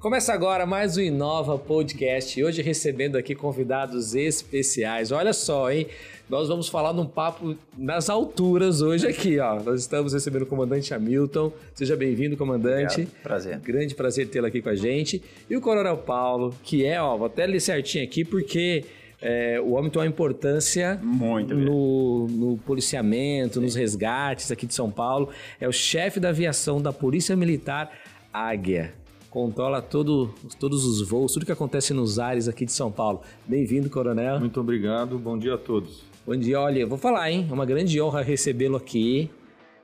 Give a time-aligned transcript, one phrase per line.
[0.00, 2.42] Começa agora mais um Inova Podcast.
[2.42, 5.12] Hoje recebendo aqui convidados especiais.
[5.12, 5.88] Olha só, hein?
[6.26, 9.62] Nós vamos falar num papo nas alturas hoje aqui, ó.
[9.62, 11.52] Nós estamos recebendo o comandante Hamilton.
[11.74, 13.02] Seja bem-vindo, comandante.
[13.02, 13.22] Obrigado.
[13.22, 13.58] Prazer.
[13.58, 15.22] Grande prazer tê-lo aqui com a gente.
[15.50, 18.86] E o Coronel Paulo, que é, ó, vou até ler certinho aqui porque
[19.20, 23.66] é, o homem tem uma importância Muito no, no, policiamento, Sim.
[23.66, 25.28] nos resgates aqui de São Paulo.
[25.60, 27.92] É o chefe da aviação da Polícia Militar
[28.32, 28.94] Águia
[29.30, 33.22] controla todo, todos os voos, tudo que acontece nos ares aqui de São Paulo.
[33.46, 34.40] Bem-vindo, coronel.
[34.40, 36.02] Muito obrigado, bom dia a todos.
[36.26, 37.46] Bom dia, olha, vou falar, hein?
[37.48, 39.30] É uma grande honra recebê-lo aqui.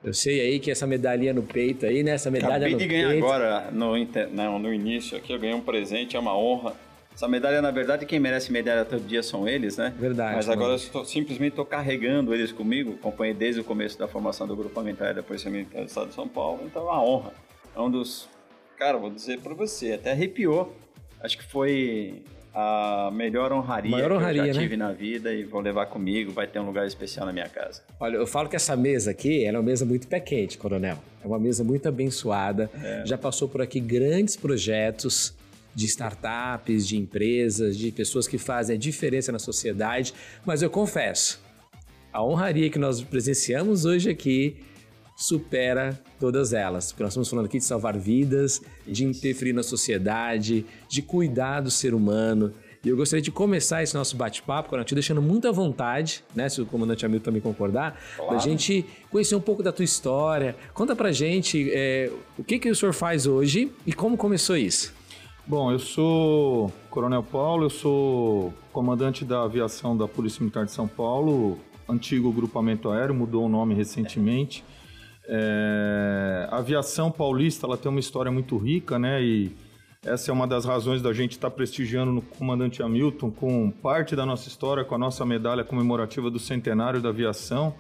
[0.05, 2.13] Eu sei aí que essa medalhinha no peito aí, né?
[2.13, 5.61] Essa medalha Acabei no de ganhar agora, no, no, no início aqui, eu ganhei um
[5.61, 6.75] presente, é uma honra.
[7.15, 9.95] Essa medalha, na verdade, quem merece medalha todo dia são eles, né?
[9.99, 10.37] Verdade.
[10.37, 10.75] Mas agora mano.
[10.75, 15.17] eu estou, simplesmente estou carregando eles comigo, acompanhei desde o começo da formação do grupamentário
[15.17, 17.33] da Polícia Militar do Estado de São Paulo, então é uma honra.
[17.75, 18.29] É um dos
[18.79, 20.75] Cara, vou dizer pra você, até arrepiou.
[21.21, 22.23] Acho que foi
[22.55, 24.67] a melhor honraria, Maior honraria que eu já né?
[24.67, 27.83] tive na vida e vou levar comigo, vai ter um lugar especial na minha casa.
[28.01, 30.97] Olha, eu falo que essa mesa aqui é uma mesa muito pé quente, coronel.
[31.23, 32.71] É uma mesa muito abençoada.
[32.83, 33.05] É.
[33.05, 35.35] Já passou por aqui grandes projetos
[35.75, 41.39] de startups, de empresas, de pessoas que fazem a diferença na sociedade, mas eu confesso,
[42.11, 44.57] a honraria que nós presenciamos hoje aqui
[45.17, 46.93] supera todas elas.
[46.93, 51.71] Porque nós estamos falando aqui de salvar vidas, de interferir na sociedade, de cuidar do
[51.71, 52.53] ser humano.
[52.85, 56.49] E eu gostaria de começar esse nosso bate-papo, te deixando muito à vontade, né?
[56.49, 58.33] Se o comandante Hamilton também concordar, claro.
[58.33, 60.55] da gente conhecer um pouco da tua história.
[60.73, 64.95] Conta pra gente é, o que, que o senhor faz hoje e como começou isso.
[65.45, 70.87] Bom, eu sou Coronel Paulo, eu sou comandante da aviação da Polícia Militar de São
[70.87, 71.59] Paulo,
[71.89, 74.65] antigo grupamento aéreo, mudou o nome recentemente.
[74.73, 74.76] É.
[75.29, 79.23] É, a aviação paulista ela tem uma história muito rica, né?
[79.23, 79.53] E
[80.05, 84.15] essa é uma das razões da gente estar tá prestigiando no comandante Hamilton com parte
[84.15, 87.75] da nossa história, com a nossa medalha comemorativa do centenário da aviação.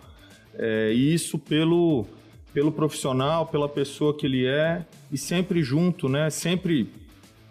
[0.55, 2.05] É, e isso pelo,
[2.53, 6.29] pelo profissional, pela pessoa que ele é e sempre junto, né?
[6.31, 6.91] Sempre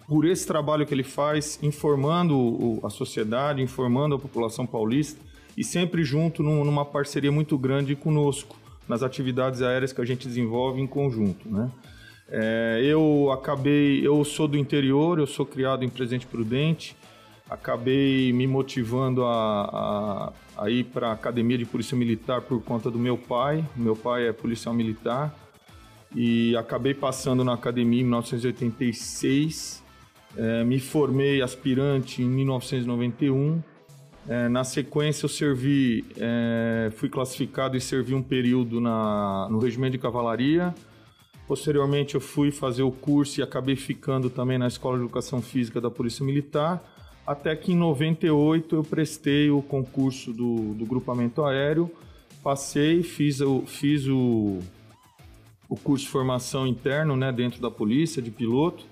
[0.05, 5.19] por esse trabalho que ele faz, informando o, a sociedade, informando a população paulista
[5.55, 10.28] e sempre junto num, numa parceria muito grande conosco nas atividades aéreas que a gente
[10.28, 11.72] desenvolve em conjunto, né?
[12.28, 16.96] É, eu acabei, eu sou do interior, eu sou criado em Presidente Prudente,
[17.50, 22.90] acabei me motivando a, a, a ir para a Academia de Polícia Militar por conta
[22.90, 23.63] do meu pai.
[23.75, 25.35] Meu pai é policial militar
[26.16, 29.84] e acabei passando na academia em 1986.
[30.35, 33.62] É, me formei aspirante em 1991
[34.27, 39.91] é, na sequência, eu servi, é, fui classificado e servi um período na, no regimento
[39.91, 40.73] de cavalaria.
[41.47, 45.79] Posteriormente, eu fui fazer o curso e acabei ficando também na Escola de Educação Física
[45.79, 46.83] da Polícia Militar.
[47.25, 51.91] Até que em 98 eu prestei o concurso do, do grupamento aéreo,
[52.43, 54.59] passei, fiz, o, fiz o,
[55.69, 58.85] o curso de formação interno né, dentro da polícia, de piloto.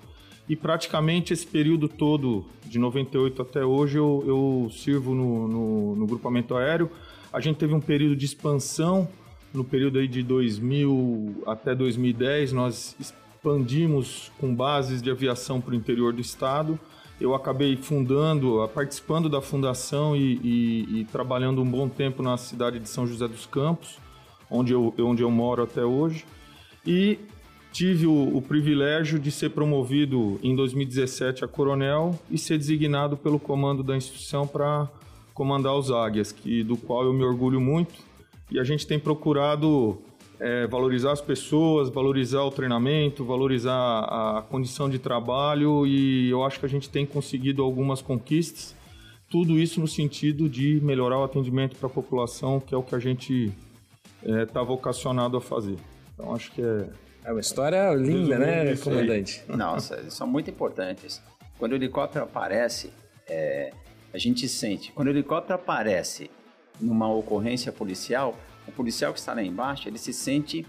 [0.48, 6.06] E praticamente esse período todo, de 98 até hoje, eu, eu sirvo no, no, no,
[6.06, 6.90] grupamento aéreo.
[7.32, 9.08] A gente teve um período de expansão,
[9.52, 15.74] no período aí de 2000 até 2010, nós expandimos com bases de aviação para o
[15.74, 16.78] interior do estado.
[17.18, 22.78] Eu acabei fundando, participando da fundação e, e, e trabalhando um bom tempo na cidade
[22.78, 23.98] de São José dos Campos,
[24.50, 26.26] onde eu, onde eu moro até hoje.
[26.86, 27.18] E
[27.74, 33.36] Tive o, o, privilégio de ser promovido em 2017 a coronel e ser designado pelo
[33.36, 34.88] comando da instituição para
[35.34, 37.92] comandar os Águias, que, do qual eu me orgulho muito.
[38.48, 40.00] E a gente tem procurado
[40.38, 46.60] é, valorizar as pessoas, valorizar o treinamento, valorizar a, condição de trabalho e eu acho
[46.60, 48.72] que a gente tem conseguido algumas conquistas.
[49.28, 52.94] Tudo isso no sentido de melhorar o atendimento para a população, que é o que
[52.94, 53.52] a gente
[54.22, 55.76] está é, tá vocacionado a fazer.
[56.14, 56.88] Então acho que é
[57.24, 59.42] é uma história linda, né, comandante?
[59.48, 61.22] Nossa, são muito importantes.
[61.58, 62.92] Quando o helicóptero aparece,
[63.26, 63.72] é,
[64.12, 64.92] a gente sente.
[64.92, 66.30] Quando o helicóptero aparece
[66.78, 68.36] numa ocorrência policial,
[68.68, 70.66] o policial que está lá embaixo, ele se sente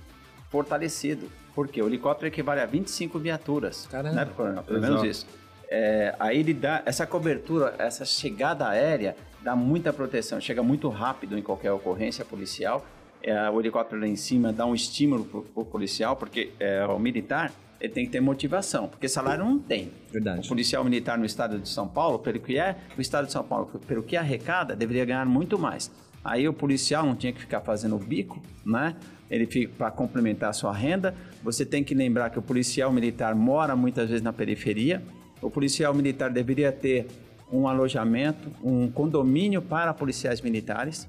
[0.50, 1.30] fortalecido.
[1.54, 3.88] Porque o helicóptero equivale a 25 viaturas.
[3.88, 4.16] Caramba.
[4.16, 4.64] Né, coronel?
[4.64, 5.28] Pelo menos isso.
[5.70, 11.38] É, aí ele dá essa cobertura, essa chegada aérea, dá muita proteção, chega muito rápido
[11.38, 12.86] em qualquer ocorrência policial
[13.26, 17.00] é, o helicóptero lá em cima dá um estímulo para o policial, porque é, o
[17.00, 17.52] militar
[17.82, 19.92] ele tem que ter motivação, porque salário não tem.
[20.12, 20.46] Verdade.
[20.46, 23.44] O policial militar no estado de São Paulo, pelo que é, o estado de São
[23.44, 25.92] Paulo, pelo que arrecada, deveria ganhar muito mais.
[26.24, 28.96] Aí o policial não tinha que ficar fazendo o bico, né?
[29.30, 31.14] Ele fica para complementar a sua renda.
[31.44, 35.04] Você tem que lembrar que o policial militar mora muitas vezes na periferia,
[35.42, 37.08] o policial militar deveria ter
[37.52, 41.08] um alojamento, um condomínio para policiais militares,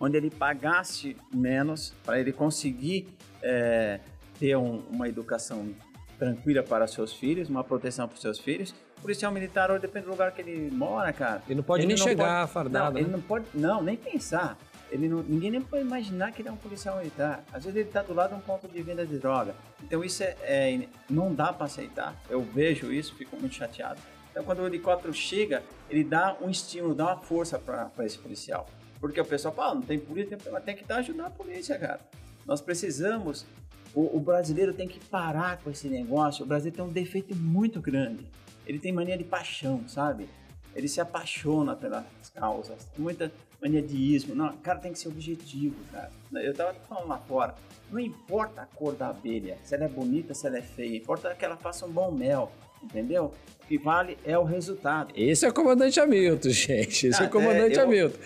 [0.00, 3.08] onde ele pagasse menos para ele conseguir
[3.42, 4.00] é,
[4.38, 5.74] ter um, uma educação
[6.18, 8.74] tranquila para seus filhos, uma proteção para seus filhos.
[8.98, 11.42] O policial militar, hoje, depende do lugar que ele mora, cara.
[11.46, 12.86] Ele não pode ele nem não chegar pode, fardado.
[12.86, 13.00] Não, né?
[13.00, 14.58] ele não pode, não, nem pensar.
[14.90, 17.44] Ele não, ninguém nem pode imaginar que ele é um policial militar.
[17.52, 19.54] Às vezes ele está do lado de um ponto de venda de droga.
[19.82, 22.16] Então isso é, é não dá para aceitar.
[22.28, 24.00] Eu vejo isso, fico muito chateado.
[24.30, 28.66] Então quando o helicóptero chega, ele dá um estímulo, dá uma força para esse policial.
[29.00, 31.78] Porque o pessoal fala, ah, não tem polícia, mas tem que dar ajudar a polícia,
[31.78, 32.00] cara.
[32.46, 33.46] Nós precisamos,
[33.94, 36.44] o, o brasileiro tem que parar com esse negócio.
[36.44, 38.26] O Brasil tem um defeito muito grande.
[38.66, 40.28] Ele tem mania de paixão, sabe?
[40.74, 42.04] Ele se apaixona pelas
[42.34, 42.86] causas.
[42.96, 44.34] Muita, mania de ismo.
[44.34, 46.10] Não, cara tem que ser objetivo, cara.
[46.32, 47.54] Eu tava falando lá fora.
[47.90, 51.34] Não importa a cor da abelha, se ela é bonita, se ela é feia, importa
[51.34, 52.52] que ela faça um bom mel,
[52.82, 53.32] entendeu?
[53.62, 55.12] O que vale é o resultado.
[55.16, 57.06] Esse é o comandante Hamilton, gente.
[57.06, 58.18] Esse ah, é o comandante é, eu, Hamilton.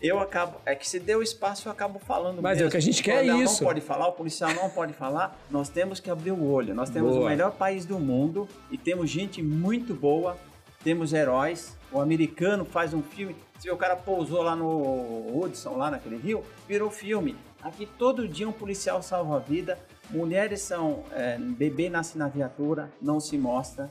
[0.00, 2.64] Eu acabo, é que se deu espaço eu acabo falando Mas mesmo.
[2.64, 3.62] é o que a gente quer é isso.
[3.62, 6.74] não pode falar, o policial não pode falar, nós temos que abrir o olho.
[6.74, 7.26] Nós temos boa.
[7.26, 10.36] o melhor país do mundo e temos gente muito boa,
[10.84, 11.76] temos heróis.
[11.90, 16.44] O americano faz um filme, se o cara pousou lá no Hudson, lá naquele rio,
[16.68, 17.36] virou filme.
[17.62, 19.78] Aqui todo dia um policial salva a vida,
[20.10, 21.04] mulheres são.
[21.12, 23.90] É, bebê nasce na viatura, não se mostra.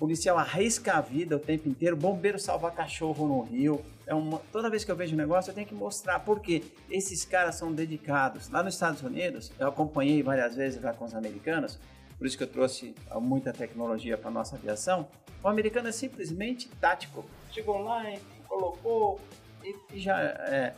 [0.00, 3.84] Policial arrisca a vida o tempo inteiro, bombeiro salva cachorro no rio.
[4.06, 7.22] É uma, toda vez que eu vejo um negócio, eu tenho que mostrar, porque esses
[7.22, 8.48] caras são dedicados.
[8.48, 11.78] Lá nos Estados Unidos, eu acompanhei várias vezes lá com os americanos,
[12.16, 15.06] por isso que eu trouxe muita tecnologia para nossa aviação.
[15.44, 17.22] O americano é simplesmente tático.
[17.52, 18.02] Chegou lá,
[18.48, 19.20] colocou
[19.62, 20.72] e, e já é,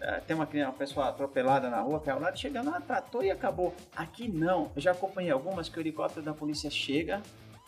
[0.00, 3.74] é, tem uma, uma pessoa atropelada na rua, caiu lá, chega lá, tratou e acabou.
[3.96, 4.70] Aqui não.
[4.76, 7.20] Eu já acompanhei algumas que o helicóptero da polícia chega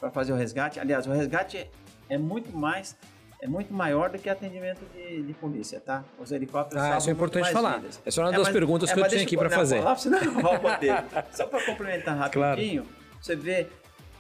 [0.02, 0.81] para fazer o resgate.
[0.81, 1.69] Aliás, o resgate é,
[2.08, 2.96] é muito mais
[3.40, 6.04] é muito maior do que atendimento de, de polícia, tá?
[6.16, 7.78] Os helicópteros Ah, isso é importante falar.
[7.78, 8.00] Vidas.
[8.06, 9.78] Essa é uma das é, perguntas é, que eu tinha aqui para fazer.
[9.78, 11.04] Falar, senão eu roubo dele.
[11.32, 12.99] Só para complementar rapidinho, claro.
[13.20, 13.66] você vê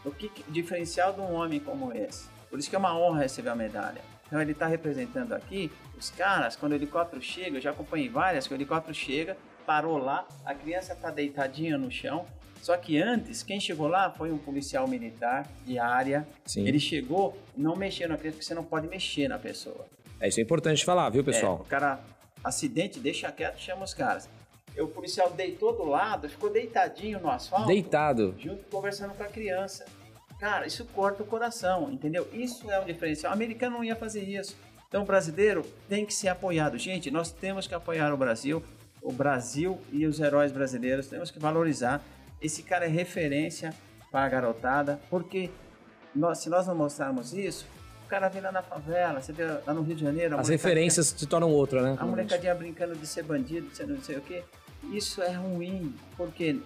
[0.04, 2.28] o que, que diferencial de um homem como esse.
[2.50, 4.00] Por isso que é uma honra receber a medalha.
[4.26, 8.48] Então ele está representando aqui os caras, quando o helicóptero chega, eu já acompanhei várias,
[8.48, 12.26] que o helicóptero chega, parou lá, a criança está deitadinha no chão.
[12.62, 16.26] Só que antes, quem chegou lá foi um policial militar de área.
[16.46, 16.66] Sim.
[16.66, 19.84] Ele chegou, não mexeu na criança, porque você não pode mexer na pessoa.
[20.20, 21.58] É isso é importante falar, viu, pessoal?
[21.58, 21.98] É, o cara,
[22.44, 24.28] acidente, deixa quieto, chama os caras.
[24.76, 27.66] E o policial deitou do lado, ficou deitadinho no asfalto.
[27.66, 28.36] Deitado.
[28.38, 29.84] Junto conversando com a criança.
[30.38, 32.28] Cara, isso corta o coração, entendeu?
[32.32, 33.32] Isso é um diferencial.
[33.32, 34.56] O americano não ia fazer isso.
[34.88, 36.78] Então, o brasileiro tem que ser apoiado.
[36.78, 38.62] Gente, nós temos que apoiar o Brasil,
[39.02, 41.08] o Brasil e os heróis brasileiros.
[41.08, 42.00] Temos que valorizar.
[42.42, 43.72] Esse cara é referência
[44.10, 45.50] para a garotada, porque
[46.14, 47.66] nós, se nós não mostrarmos isso,
[48.04, 50.38] o cara vem lá na favela, você vê lá no Rio de Janeiro.
[50.38, 51.96] As referências se tornam outra, né?
[51.98, 54.42] A molecadinha brincando de ser bandido, de ser não sei o quê.
[54.92, 56.60] Isso é ruim, porque,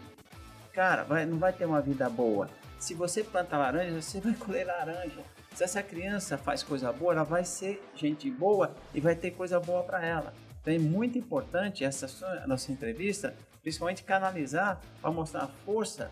[0.72, 2.48] cara, vai, não vai ter uma vida boa.
[2.78, 5.20] Se você planta laranja, você vai colher laranja.
[5.54, 9.60] Se essa criança faz coisa boa, ela vai ser gente boa e vai ter coisa
[9.60, 10.32] boa para ela.
[10.60, 12.06] Então é muito importante essa
[12.46, 13.34] nossa entrevista,
[13.66, 16.08] principalmente canalizar para mostrar a força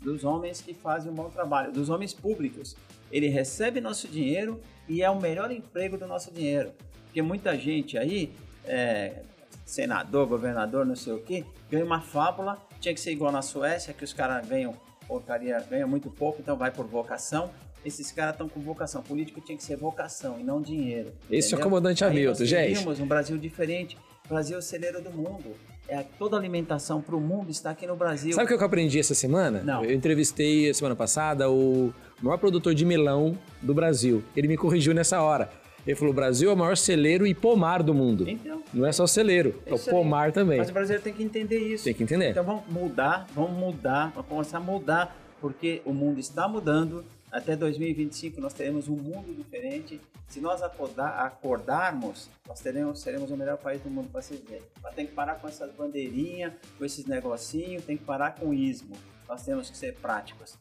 [0.00, 2.76] dos homens que fazem um bom trabalho, dos homens públicos.
[3.10, 6.70] Ele recebe nosso dinheiro e é o melhor emprego do nosso dinheiro.
[7.06, 8.32] Porque muita gente aí,
[8.66, 9.22] é,
[9.66, 13.92] senador, governador, não sei o que, ganha uma fábula, tinha que ser igual na Suécia,
[13.92, 14.76] que os caras ganham
[15.08, 17.50] porcaria, ganha muito pouco, então vai por vocação.
[17.84, 19.02] Esses caras estão com vocação.
[19.02, 21.12] Político tinha que ser vocação e não dinheiro.
[21.28, 21.58] Esse entendeu?
[21.58, 22.84] é o comandante Hamilton, gente.
[22.84, 23.98] Nós um Brasil diferente.
[24.24, 25.54] O Brasil é o celeiro do mundo.
[25.86, 28.32] É, toda alimentação para o mundo está aqui no Brasil.
[28.32, 29.62] Sabe o que eu aprendi essa semana?
[29.62, 29.84] Não.
[29.84, 34.24] Eu entrevistei semana passada o maior produtor de melão do Brasil.
[34.34, 35.50] Ele me corrigiu nessa hora.
[35.86, 38.26] Ele falou: o Brasil é o maior celeiro e pomar do mundo.
[38.26, 38.62] Então.
[38.72, 40.56] Não é só celeiro, é o pomar também.
[40.56, 41.84] Mas o brasileiro tem que entender isso.
[41.84, 42.30] Tem que entender.
[42.30, 47.04] Então vamos mudar, vamos mudar, vamos começar a mudar porque o mundo está mudando.
[47.34, 50.00] Até 2025 nós teremos um mundo diferente.
[50.28, 54.62] Se nós acordar, acordarmos, nós teremos, seremos o melhor país do mundo para se ver.
[54.80, 58.54] Mas tem que parar com essas bandeirinhas, com esses negocinhos, tem que parar com o
[58.54, 58.96] ismo.
[59.28, 60.56] Nós temos que ser práticos.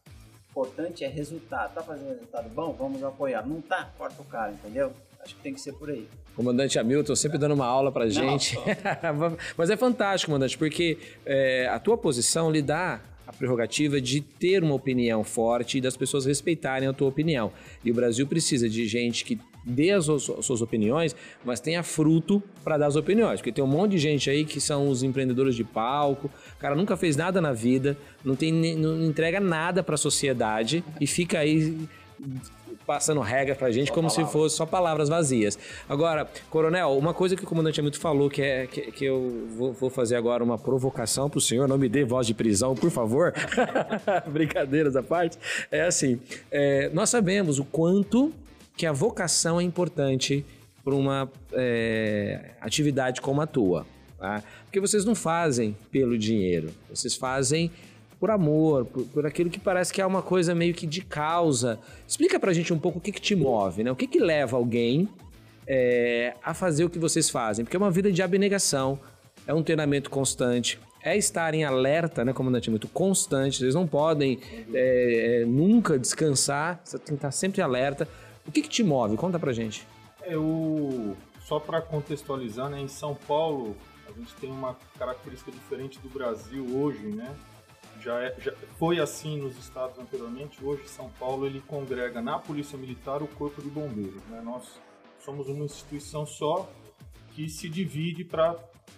[0.47, 1.75] O importante é resultado.
[1.75, 2.73] Tá fazendo resultado bom?
[2.73, 3.45] Vamos apoiar.
[3.45, 3.91] Não tá?
[3.95, 4.91] Corta o cara, entendeu?
[5.23, 6.09] Acho que tem que ser por aí.
[6.35, 8.57] Comandante Hamilton, sempre dando uma aula pra gente.
[9.55, 14.63] Mas é fantástico, comandante, porque é, a tua posição lhe dá a prerrogativa de ter
[14.63, 17.51] uma opinião forte e das pessoas respeitarem a tua opinião.
[17.83, 22.77] E o Brasil precisa de gente que dê as suas opiniões, mas tenha fruto para
[22.77, 23.39] dar as opiniões.
[23.39, 26.75] Porque tem um monte de gente aí que são os empreendedores de palco, o cara
[26.75, 31.39] nunca fez nada na vida, não, tem, não entrega nada para a sociedade e fica
[31.39, 31.77] aí
[32.85, 34.27] passando regra pra gente só como palavras.
[34.27, 35.57] se fosse só palavras vazias.
[35.87, 39.73] Agora, Coronel, uma coisa que o comandante Hamilton falou que, é, que, que eu vou,
[39.73, 43.33] vou, fazer agora uma provocação pro senhor, não me dê voz de prisão, por favor.
[44.27, 45.37] Brincadeiras à parte.
[45.71, 46.19] É assim,
[46.51, 48.33] é, nós sabemos o quanto
[48.75, 50.45] que a vocação é importante
[50.83, 53.85] para uma é, atividade como a tua.
[54.17, 54.43] Tá?
[54.65, 57.71] Porque vocês não fazem pelo dinheiro, vocês fazem
[58.23, 61.77] por amor, por, por, aquilo que parece que é uma coisa meio que de causa.
[62.07, 63.91] Explica pra gente um pouco o que, que te move, né?
[63.91, 65.09] O que, que leva alguém
[65.67, 67.65] é, a fazer o que vocês fazem?
[67.65, 68.97] Porque é uma vida de abnegação,
[69.45, 72.69] é um treinamento constante, é estar em alerta, né, comandante?
[72.69, 74.39] Muito constante, vocês não podem
[74.73, 78.07] é, é, nunca descansar, você tem que estar sempre alerta.
[78.47, 79.17] O que, que te move?
[79.17, 79.85] Conta pra gente.
[80.23, 83.75] Eu, só para contextualizar, né, em São Paulo
[84.07, 87.35] a gente tem uma característica diferente do Brasil hoje, né?
[88.03, 90.63] Já, é, já foi assim nos estados anteriormente.
[90.63, 94.21] Hoje, São Paulo ele congrega na Polícia Militar o Corpo de Bombeiros.
[94.25, 94.41] Né?
[94.43, 94.79] Nós
[95.19, 96.69] somos uma instituição só
[97.33, 98.55] que se divide para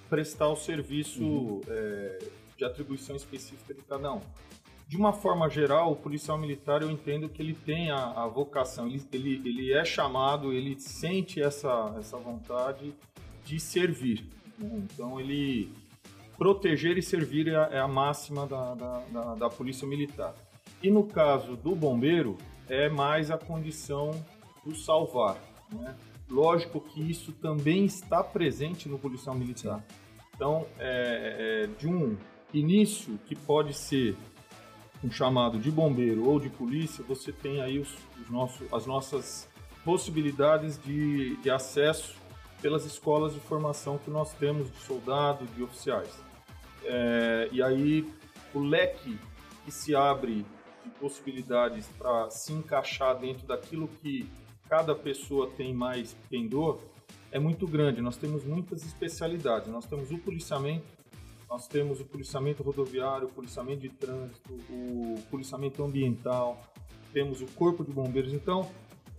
[0.10, 1.62] prestar o serviço uhum.
[1.68, 2.20] é,
[2.58, 4.22] de atribuição específica de cada um.
[4.88, 8.88] De uma forma geral, o policial militar eu entendo que ele tem a, a vocação,
[8.88, 12.94] ele, ele, ele é chamado, ele sente essa, essa vontade
[13.44, 14.28] de servir.
[14.60, 14.84] Né?
[14.84, 15.72] Então ele
[16.38, 20.36] proteger e servir é a, é a máxima da, da, da, da, Polícia Militar.
[20.82, 22.38] E no caso do bombeiro,
[22.68, 24.12] é mais a condição
[24.66, 25.38] do salvar.
[25.72, 25.96] Né?
[26.30, 29.84] Lógico que isso também está presente no policial militar.
[30.36, 32.18] Então, é, é, de um
[32.54, 34.18] início que pode ser
[35.04, 39.48] um chamado de bombeiro ou de polícia, você tem aí os, os nossos, as nossas
[39.84, 42.16] possibilidades de, de acesso
[42.66, 46.10] pelas escolas de formação que nós temos de soldados, de oficiais.
[46.84, 48.12] É, e aí
[48.56, 49.20] o leque
[49.64, 50.44] que se abre
[50.84, 54.28] de possibilidades para se encaixar dentro daquilo que
[54.68, 56.80] cada pessoa tem mais pendor
[57.32, 58.02] é muito grande.
[58.02, 59.68] Nós temos muitas especialidades.
[59.68, 60.88] Nós temos o policiamento,
[61.48, 66.60] nós temos o policiamento rodoviário, o policiamento de trânsito, o policiamento ambiental,
[67.14, 68.34] temos o corpo de bombeiros.
[68.34, 68.68] Então,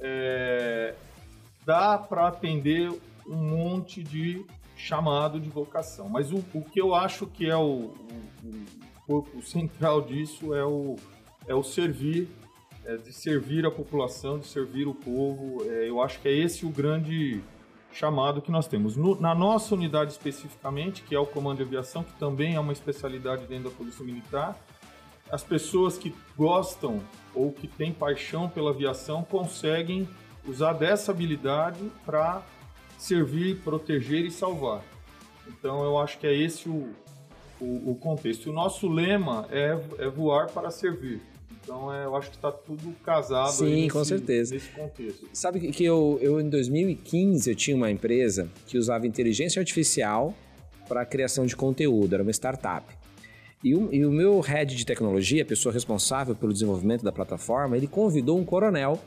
[0.00, 0.96] é,
[1.64, 2.90] dá para atender
[3.28, 4.44] um monte de
[4.76, 6.08] chamado de vocação.
[6.08, 7.94] Mas o, o que eu acho que é o,
[9.06, 10.96] corpo central disso é o,
[11.46, 12.28] é o servir,
[12.84, 15.64] é de servir a população, de servir o povo.
[15.64, 17.40] É, eu acho que é esse o grande
[17.92, 18.96] chamado que nós temos.
[18.96, 22.72] No, na nossa unidade especificamente, que é o Comando de Aviação, que também é uma
[22.72, 24.56] especialidade dentro da Polícia Militar,
[25.30, 27.00] as pessoas que gostam
[27.34, 30.08] ou que têm paixão pela aviação conseguem
[30.46, 32.42] usar dessa habilidade para
[32.98, 34.82] servir, proteger e salvar.
[35.46, 36.88] Então eu acho que é esse o,
[37.60, 38.50] o, o contexto.
[38.50, 41.20] O nosso lema é, é voar para servir.
[41.62, 44.54] Então é, eu acho que está tudo casado Sim, nesse, com certeza.
[44.54, 45.28] nesse contexto.
[45.32, 50.32] Sabe que eu, eu em 2015 eu tinha uma empresa que usava inteligência artificial
[50.88, 52.86] para a criação de conteúdo, era uma startup.
[53.64, 57.76] E o, e o meu head de tecnologia, a pessoa responsável pelo desenvolvimento da plataforma,
[57.76, 59.00] ele convidou um coronel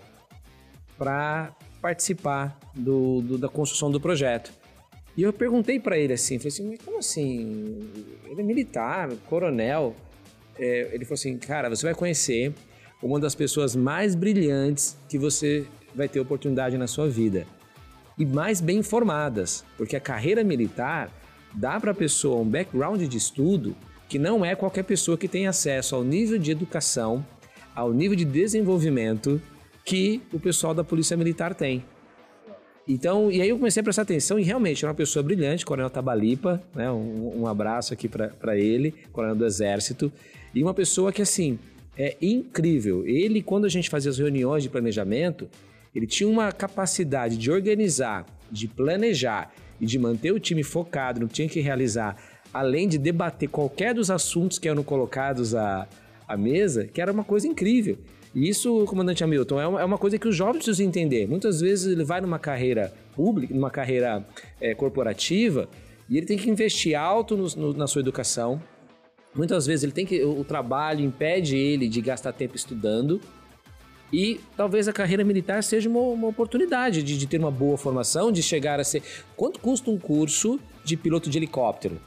[0.98, 4.51] para participar do, do, da construção do projeto.
[5.17, 7.89] E eu perguntei para ele assim, falei assim, mas como assim?
[8.25, 9.95] Ele é militar, coronel.
[10.57, 12.53] É, ele falou assim, cara, você vai conhecer
[13.01, 17.45] uma das pessoas mais brilhantes que você vai ter oportunidade na sua vida
[18.17, 21.09] e mais bem informadas, porque a carreira militar
[21.53, 23.75] dá para a pessoa um background de estudo
[24.09, 27.25] que não é qualquer pessoa que tem acesso ao nível de educação,
[27.74, 29.41] ao nível de desenvolvimento
[29.86, 31.83] que o pessoal da Polícia Militar tem.
[32.88, 35.91] Então, e aí eu comecei a prestar atenção e realmente era uma pessoa brilhante, Coronel
[35.91, 36.89] Tabalipa, né?
[36.89, 40.12] Um, um abraço aqui para ele, Coronel do Exército,
[40.55, 41.59] e uma pessoa que assim
[41.95, 43.05] é incrível.
[43.05, 45.48] Ele, quando a gente fazia as reuniões de planejamento,
[45.93, 51.27] ele tinha uma capacidade de organizar, de planejar e de manter o time focado no
[51.27, 52.17] que tinha que realizar,
[52.51, 55.88] além de debater qualquer dos assuntos que eram colocados à,
[56.27, 57.98] à mesa, que era uma coisa incrível.
[58.33, 61.27] E isso, comandante Hamilton, é uma, é uma coisa que os jovens precisam entender.
[61.27, 64.25] Muitas vezes ele vai numa carreira pública, numa carreira
[64.62, 65.67] é, corporativa,
[66.07, 68.62] e ele tem que investir alto no, no, na sua educação.
[69.33, 70.24] Muitas vezes ele tem que.
[70.24, 73.21] O trabalho impede ele de gastar tempo estudando.
[74.12, 78.31] E talvez a carreira militar seja uma, uma oportunidade de, de ter uma boa formação,
[78.31, 79.03] de chegar a ser.
[79.36, 82.00] Quanto custa um curso de piloto de helicóptero?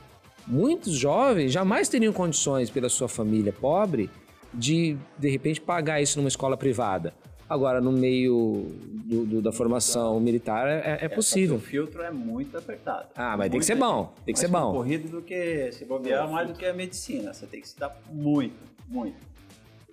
[0.45, 4.11] Muitos jovens jamais teriam condições, pela sua família pobre,
[4.53, 7.15] de, de repente, pagar isso numa escola privada.
[7.49, 8.67] Agora, no meio
[9.05, 11.57] do, do, da formação militar, é, é, é possível.
[11.57, 13.09] o filtro é muito apertado.
[13.15, 14.11] Ah, mas tem que ser bom.
[14.25, 14.73] Tem que ser bom.
[14.73, 17.35] corrido do que se bobear, mais do que a medicina.
[17.35, 18.57] Você tem que estudar muito,
[18.89, 19.17] muito.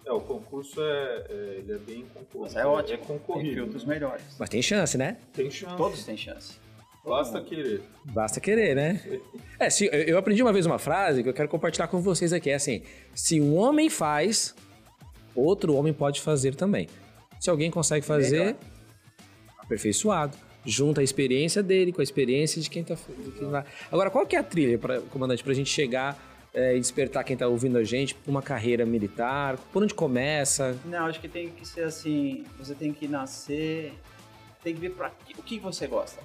[0.05, 2.39] É, o concurso é, é, ele é bem concorrido.
[2.41, 2.93] Mas é ótimo.
[2.93, 3.45] É concorrido.
[3.45, 3.93] Tem filtros né?
[3.93, 4.23] melhores.
[4.39, 5.17] Mas tem chance, né?
[5.33, 5.75] Tem chance.
[5.75, 6.57] Todos têm chance.
[7.05, 7.81] Basta querer.
[8.05, 9.01] Basta querer, né?
[9.57, 12.49] É, se, eu- aprendi uma vez uma frase que eu quero compartilhar com vocês aqui.
[12.49, 12.83] É assim:
[13.15, 14.53] se um homem faz,
[15.35, 16.87] outro homem pode fazer também.
[17.39, 18.55] Se alguém consegue fazer, Melhor.
[19.59, 20.37] aperfeiçoado.
[20.65, 22.93] Junta a experiência dele com a experiência de quem tá.
[22.95, 23.63] de quem vai.
[23.91, 26.21] Agora, qual que é a trilha, pra, comandante, pra gente chegar
[26.53, 29.57] é, e despertar quem tá ouvindo a gente pra uma carreira militar?
[29.71, 30.77] Por onde começa?
[30.85, 32.43] Não, acho que tem que ser assim.
[32.59, 33.93] Você tem que nascer,
[34.61, 36.21] tem que ver pra, quê- o que você gosta.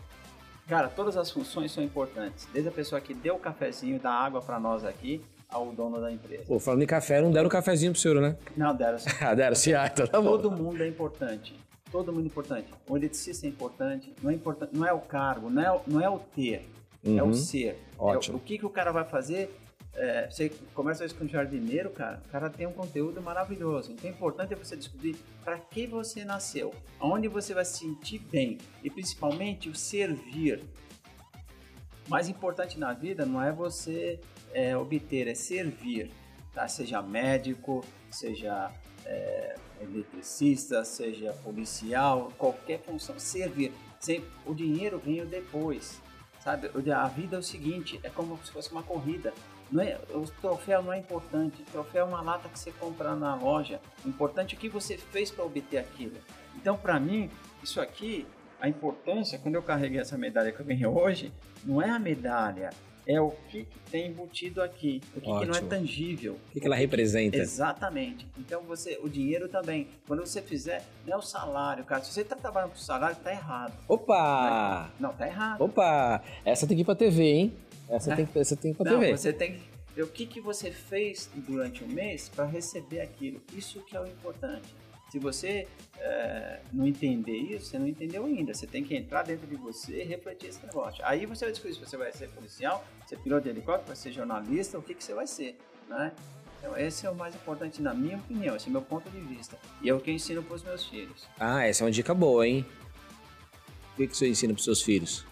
[0.68, 2.46] Cara, todas as funções são importantes.
[2.52, 6.10] Desde a pessoa que deu o cafezinho, dá água pra nós aqui, ao dono da
[6.10, 6.44] empresa.
[6.46, 8.36] Pô, falando em café, não deram um cafezinho pro senhor, né?
[8.56, 8.98] Não, deram.
[9.20, 10.30] Ah, deram, sim, ah, então tá bom.
[10.30, 11.54] Todo mundo é importante.
[11.92, 12.66] Todo mundo é importante.
[12.88, 14.12] O eletricista é importante.
[14.22, 14.70] Não é importante.
[14.74, 16.66] Não é o cargo, não é, o- não é o ter,
[17.04, 17.28] é Uhum.
[17.30, 17.78] o ser.
[17.98, 18.36] Ótimo.
[18.36, 19.54] É o que, que o cara vai fazer.
[19.96, 22.20] É, você começa isso com jardineiro, cara.
[22.26, 23.92] O cara tem um conteúdo maravilhoso.
[23.92, 28.58] Então é importante você descobrir para que você nasceu, aonde você vai se sentir bem
[28.82, 30.62] e principalmente o servir.
[32.06, 34.18] O mais importante na vida não é você
[34.52, 36.10] é, obter, é servir.
[36.52, 36.66] Tá?
[36.68, 38.70] Seja médico, seja
[39.06, 43.72] é, eletricista, seja policial, qualquer função, servir.
[44.00, 46.00] Sem, o dinheiro vem depois,
[46.42, 46.68] sabe?
[46.74, 49.32] O- A vida é o seguinte, é como se fosse uma corrida.
[49.74, 53.16] Não é, o troféu não é importante, o troféu é uma lata que você compra
[53.16, 53.80] na loja.
[54.04, 56.14] O importante é o que você fez para obter aquilo.
[56.54, 57.28] Então, para mim,
[57.60, 58.24] isso aqui,
[58.60, 61.32] a importância, quando eu carreguei essa medalha que eu ganhei hoje,
[61.64, 62.70] não é a medalha,
[63.04, 66.34] é o que, que tem embutido aqui, o que, que não é tangível.
[66.34, 67.36] O que, que ela representa?
[67.36, 68.28] Exatamente.
[68.38, 69.88] Então você, o dinheiro também.
[70.06, 72.00] Quando você fizer, não é o salário, cara.
[72.04, 73.74] Se você está trabalhando com salário, tá errado.
[73.88, 74.88] Opa!
[75.00, 75.60] Não, tá errado.
[75.62, 76.22] Opa!
[76.44, 77.56] Essa tem que ir pra TV, hein?
[78.16, 79.16] Tem, que- essa tem que ir pra Não, TV.
[79.16, 79.62] você tem que
[79.94, 83.40] ver o que, que você fez durante o mês para receber aquilo.
[83.54, 84.74] Isso que é o importante.
[85.10, 85.68] Se você
[86.00, 88.52] eh, não entender isso, você não entendeu ainda.
[88.52, 91.04] Você tem que entrar dentro de você e refletir esse negócio.
[91.04, 94.10] Aí você vai descobrir se você vai ser policial, ser piloto de helicóptero, vai ser
[94.10, 95.56] jornalista, o que, que você vai ser,
[95.88, 96.10] né?
[96.58, 99.20] Então esse é o mais importante na minha opinião, esse é o meu ponto de
[99.20, 99.56] vista.
[99.82, 101.28] E é o que eu ensino para os meus filhos.
[101.38, 102.66] Ah, essa é uma dica boa, hein?
[103.92, 105.24] O que, que você ensina pros seus filhos?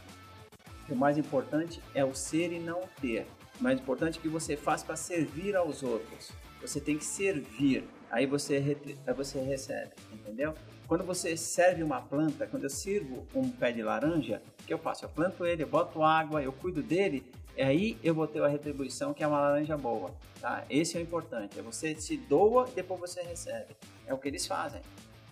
[0.88, 3.26] O mais importante é o ser e não o ter.
[3.58, 6.32] O mais importante é que você faz para servir aos outros.
[6.60, 10.54] Você tem que servir, aí você, aí você recebe, entendeu?
[10.86, 14.78] Quando você serve uma planta, quando eu sirvo um pé de laranja, o que eu
[14.78, 15.04] faço?
[15.04, 17.24] Eu planto ele, eu boto água, eu cuido dele,
[17.56, 20.64] e aí eu vou ter a retribuição que é uma laranja boa, tá?
[20.68, 23.76] Esse é o importante, é você se doa e depois você recebe.
[24.06, 24.80] É o que eles fazem.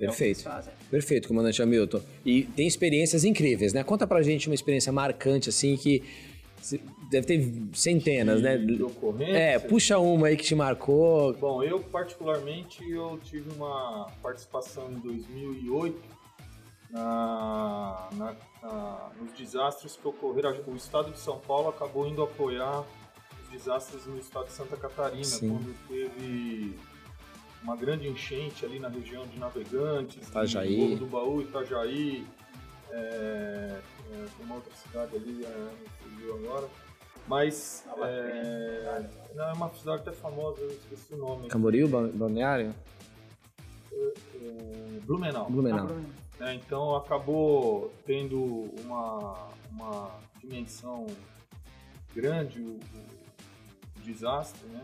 [0.01, 0.43] É o que eles Perfeito.
[0.43, 0.73] fazem.
[0.91, 2.01] Perfeito, comandante Hamilton.
[2.25, 3.85] E tem experiências incríveis, né?
[3.85, 6.03] Conta pra gente uma experiência marcante, assim, que
[7.11, 8.57] deve ter centenas, né?
[8.59, 9.37] De ocorrência.
[9.37, 11.33] É, puxa uma aí que te marcou.
[11.35, 15.99] Bom, eu particularmente eu tive uma participação em 2008
[16.91, 20.55] na, na- na- nos desastres que ocorreram.
[20.67, 22.85] O estado de São Paulo acabou indo apoiar
[23.45, 25.51] os desastres no estado de Santa Catarina, Sim.
[25.51, 26.75] quando teve
[27.63, 30.77] uma grande enchente ali na região de Navegantes, Itajaí.
[30.79, 32.27] Morro do Baú, Itajaí,
[32.91, 33.81] é,
[34.13, 36.69] é, tem uma outra cidade ali, é, não fugiu agora.
[37.29, 41.49] Mas Ah, é, não, é uma cidade até famosa, eu esqueci o nome.
[41.49, 42.75] Camboriú, Ba- Balneário?
[43.93, 45.51] É, Blumenau.
[45.51, 45.87] Blumenau.
[46.39, 46.55] né?
[46.55, 51.07] Então acabou tendo uma, uma dimensão
[52.15, 52.79] grande o,
[53.99, 54.83] o desastre, né?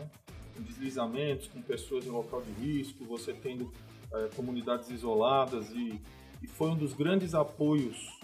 [0.62, 3.72] Deslizamentos, com pessoas em local de risco, você tendo
[4.12, 6.00] eh, comunidades isoladas e,
[6.42, 8.14] e foi um dos grandes apoios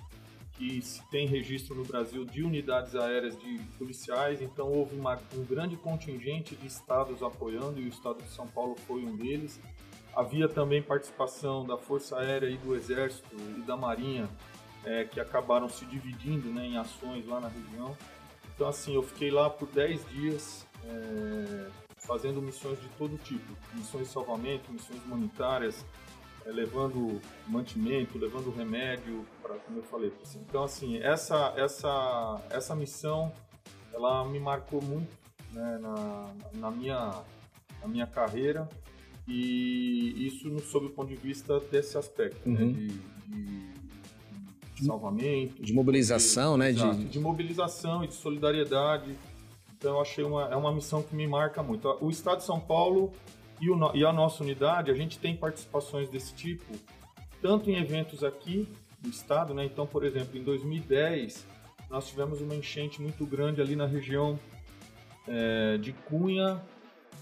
[0.56, 5.44] que se tem registro no Brasil de unidades aéreas de policiais, então houve uma- um
[5.44, 9.58] grande contingente de estados apoiando e o estado de São Paulo foi um deles.
[10.14, 14.28] Havia também participação da Força Aérea e do Exército e da Marinha,
[14.84, 17.96] eh, que acabaram se dividindo né, em ações lá na região.
[18.54, 21.68] Então, assim, eu fiquei lá por 10 dias eh,
[22.06, 25.84] fazendo missões de todo tipo: missões de salvamento, missões humanitárias,
[26.46, 30.12] eh, levando mantimento, levando remédio, para como eu falei.
[30.22, 30.40] assim.
[30.48, 33.32] Então, assim, essa, essa, essa missão
[33.92, 35.10] ela me marcou muito
[35.52, 37.22] né, na, na, minha,
[37.80, 38.66] na minha carreira
[39.28, 42.72] e isso sob o ponto de vista desse aspecto né, Uhum.
[42.72, 43.72] de, de-
[44.74, 46.70] de salvamento, De mobilização, né?
[46.70, 49.14] Exato, De, de mobilização e de solidariedade.
[49.82, 51.88] Então eu achei uma, é uma missão que me marca muito.
[52.00, 53.12] O Estado de São Paulo
[53.60, 56.72] e, o e a nossa unidade, a gente tem participações desse tipo,
[57.40, 58.68] tanto em eventos aqui
[59.00, 59.64] do Estado, né?
[59.64, 61.44] Então, por exemplo, em 2010,
[61.90, 64.38] nós tivemos uma enchente muito grande ali na região
[65.26, 66.62] eh, de Cunha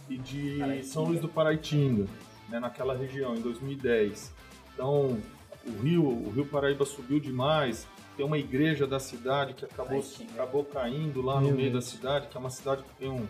[0.07, 0.85] e de Paraitinga.
[0.85, 2.07] São Luís do Paraitinga.
[2.51, 4.35] né, naquela região em 2010.
[4.75, 5.19] Então,
[5.67, 7.89] o rio, o rio Paraíba subiu demais.
[8.21, 10.05] Tem uma igreja da cidade que acabou,
[10.35, 13.27] acabou caindo lá no meio da cidade, que é uma cidade que tem um,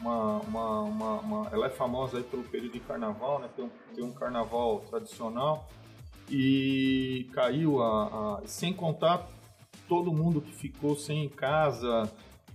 [0.00, 3.48] uma, uma, uma, uma, ela é famosa aí pelo período de carnaval, né?
[3.56, 5.68] Tem um, tem um carnaval tradicional
[6.30, 8.04] e caiu a,
[8.38, 9.28] a, sem contar
[9.88, 12.08] todo mundo que ficou sem casa,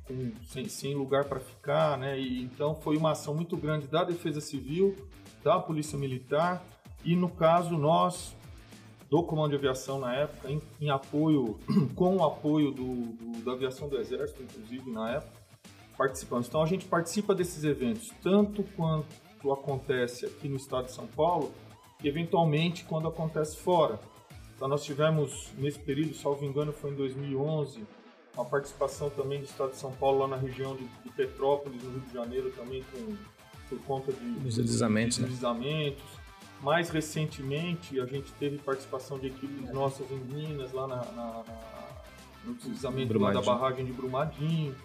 [0.07, 2.17] com, sem, sem lugar para ficar, né?
[2.17, 4.95] E, então foi uma ação muito grande da Defesa Civil,
[5.43, 6.63] da Polícia Militar
[7.03, 8.33] e no caso nós
[9.09, 11.57] do Comando de Aviação na época, em, em apoio,
[11.95, 15.45] com o apoio do, do, da aviação do Exército, inclusive na época,
[15.97, 16.47] participamos.
[16.47, 19.05] Então a gente participa desses eventos tanto quanto
[19.51, 21.51] acontece aqui no estado de São Paulo,
[22.03, 23.99] e eventualmente quando acontece fora.
[24.55, 27.83] Então nós tivemos nesse período, salvo engano, foi em 2011,
[28.35, 31.91] uma participação também do estado de São Paulo lá na região de, de Petrópolis, no
[31.91, 33.15] Rio de Janeiro, também com,
[33.69, 35.17] por conta de, Os deslizamentos.
[35.17, 36.03] de deslizamentos.
[36.03, 36.24] Né?
[36.65, 41.65] Mais recentemente, a gente teve participação de equipes nossas em Minas, lá na, na, na
[42.43, 44.75] no deslizamento da barragem de Brumadinho.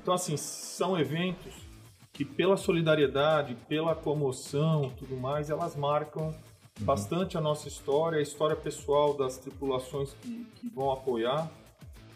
[0.00, 1.52] Então, assim, são eventos
[2.12, 6.34] que, pela solidariedade, pela comoção tudo mais, elas marcam uhum.
[6.84, 11.50] bastante a nossa história, a história pessoal das tripulações que, que vão apoiar.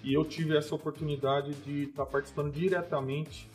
[0.04, 3.50] E eu tive essa oportunidade de estar participando diretamente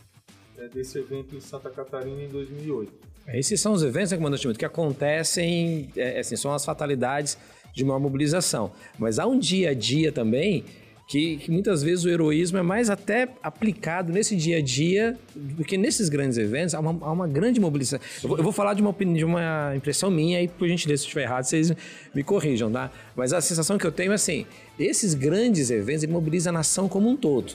[0.58, 3.13] é, desse evento em Santa Catarina em 2008.
[3.28, 7.38] Esses são os eventos, né, comandante que acontecem, é, assim, são as fatalidades
[7.74, 8.72] de uma mobilização.
[9.00, 10.64] Mas há um dia a dia também
[11.08, 15.18] que, que, muitas vezes o heroísmo é mais até aplicado nesse dia a dia,
[15.56, 18.00] porque nesses grandes eventos há uma, há uma grande mobilização.
[18.24, 21.02] Eu vou, eu vou, falar de uma, opinião, de uma impressão minha e, por gentileza,
[21.02, 21.72] se estiver errado, vocês
[22.14, 22.92] me corrijam, tá?
[23.16, 24.46] Mas a sensação que eu tenho é assim,
[24.80, 27.54] esses grandes eventos mobilizam a nação como um todo.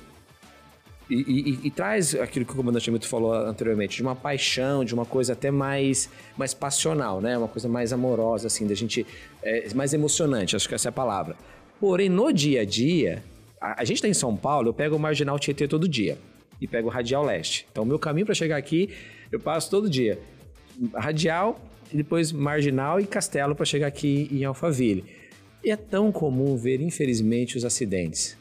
[1.10, 4.92] E, e, e, traz aquilo que o comandante Hamilton falou anteriormente, de uma paixão, de
[4.92, 7.38] uma coisa até mais, mais passional, né?
[7.38, 9.06] Uma coisa mais amorosa, assim, da gente.
[9.42, 11.34] É, mais emocionante, acho que essa é a palavra.
[11.80, 13.22] Porém, no dia a dia,
[13.60, 16.18] a, a gente está em São Paulo, eu pego o Marginal Tietê todo dia
[16.60, 17.66] e pego o Radial Leste.
[17.70, 18.90] Então, o meu caminho para chegar aqui,
[19.32, 20.18] eu passo todo dia.
[20.94, 21.60] Radial,
[21.92, 25.04] e depois Marginal e Castelo para chegar aqui em Alphaville.
[25.64, 28.37] E é tão comum ver, infelizmente, os acidentes.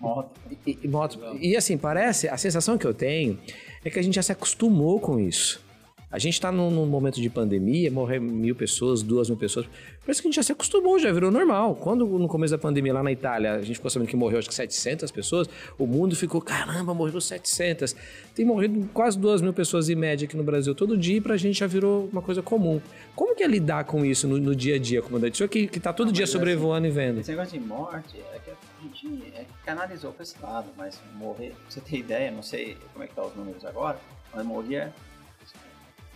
[0.00, 0.30] Moto.
[0.66, 1.18] E, e, moto.
[1.40, 3.38] e assim, parece, a sensação que eu tenho
[3.84, 5.64] é que a gente já se acostumou com isso.
[6.10, 9.66] A gente está num, num, momento de pandemia, morrer mil pessoas, duas mil pessoas.
[10.00, 11.74] Parece que a gente já se acostumou, já virou normal.
[11.74, 14.48] Quando no começo da pandemia lá na Itália, a gente ficou sabendo que morreu acho
[14.48, 17.94] que 700 pessoas, o mundo ficou, caramba, morreu 700.
[18.34, 21.36] Tem morrido quase duas mil pessoas em média aqui no Brasil todo dia e pra
[21.36, 22.80] gente já virou uma coisa comum.
[23.14, 25.34] Como que é lidar com isso no, no dia a dia, comandante?
[25.34, 27.20] O senhor que, que tá todo Não, dia sobrevoando assim, e vendo.
[27.20, 31.50] Esse negócio de morte é que a gente é, canalizou para esse lado, mas morrer,
[31.50, 33.98] pra você ter ideia, não sei como é que tá os números agora,
[34.34, 34.90] mas morria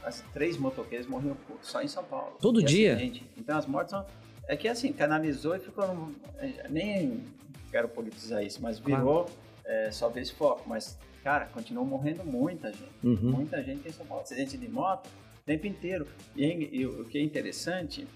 [0.04, 2.36] as três motoqueiros morriam só em São Paulo.
[2.40, 2.94] Todo dia?
[2.94, 3.26] Acidente.
[3.36, 4.04] Então as mortes são.
[4.48, 5.86] É que assim, canalizou e ficou.
[5.94, 7.22] No, é, nem
[7.70, 9.30] quero politizar isso, mas virou claro.
[9.64, 10.68] é, só esse foco.
[10.68, 12.92] Mas, cara, continuou morrendo muita gente.
[13.02, 13.30] Uhum.
[13.30, 14.22] Muita gente em São Paulo.
[14.22, 15.08] Acidente de moto
[15.42, 16.06] o tempo inteiro.
[16.36, 18.06] E, e o que é interessante,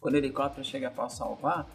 [0.00, 1.66] quando o helicóptero chega para salvar,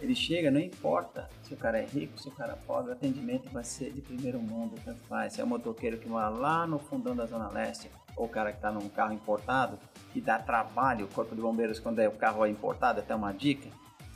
[0.00, 2.92] ele chega, não importa se o cara é rico, se o cara é pobre, o
[2.92, 5.32] atendimento vai ser de primeiro mundo, tanto faz.
[5.32, 8.50] Se é um motoqueiro que mora lá no fundão da Zona Leste, ou o cara
[8.50, 9.78] que está num carro importado,
[10.12, 13.32] que dá trabalho, o Corpo de Bombeiros, quando é, o carro é importado, até uma
[13.32, 13.68] dica,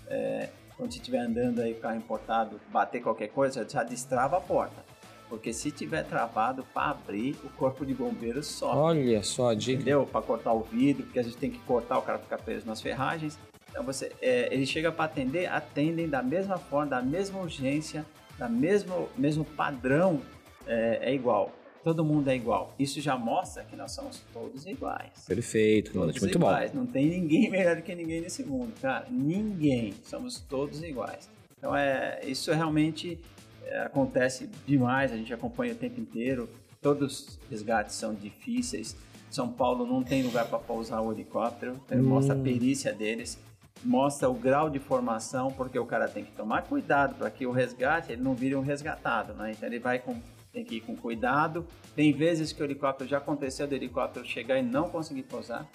[0.08, 4.40] é, quando você estiver andando aí, o carro importado, bater qualquer coisa, já destrava a
[4.40, 4.84] porta.
[5.28, 8.76] Porque se tiver travado para abrir, o corpo de bombeiros só.
[8.76, 9.76] Olha só a dica.
[9.80, 10.04] Entendeu?
[10.04, 12.82] Para cortar o vidro, porque a gente tem que cortar, o cara fica preso nas
[12.82, 13.38] ferragens.
[13.70, 18.04] Então você, é, ele chega para atender, atendem da mesma forma, da mesma urgência,
[18.36, 20.20] da mesmo, mesmo padrão,
[20.66, 21.50] é, é igual
[21.82, 22.74] todo mundo é igual.
[22.78, 25.24] Isso já mostra que nós somos todos iguais.
[25.26, 26.70] Perfeito, todos muito iguais.
[26.70, 26.78] bom.
[26.78, 29.06] Não tem ninguém melhor do que ninguém nesse mundo, cara.
[29.10, 29.94] Ninguém.
[30.04, 31.28] Somos todos iguais.
[31.58, 33.18] Então é isso realmente
[33.64, 35.12] é, acontece demais.
[35.12, 36.48] A gente acompanha o tempo inteiro.
[36.80, 38.96] Todos os resgates são difíceis.
[39.30, 41.80] São Paulo não tem lugar para pousar o helicóptero.
[41.86, 42.02] Então, hum.
[42.02, 43.38] Mostra a perícia deles
[43.84, 47.50] mostra o grau de formação, porque o cara tem que tomar cuidado para que o
[47.50, 49.52] resgate ele não vire um resgatado, né?
[49.52, 50.16] Então ele vai com
[50.52, 51.66] tem que ir com cuidado.
[51.96, 55.66] Tem vezes que o helicóptero já aconteceu do helicóptero chegar e não conseguir pousar,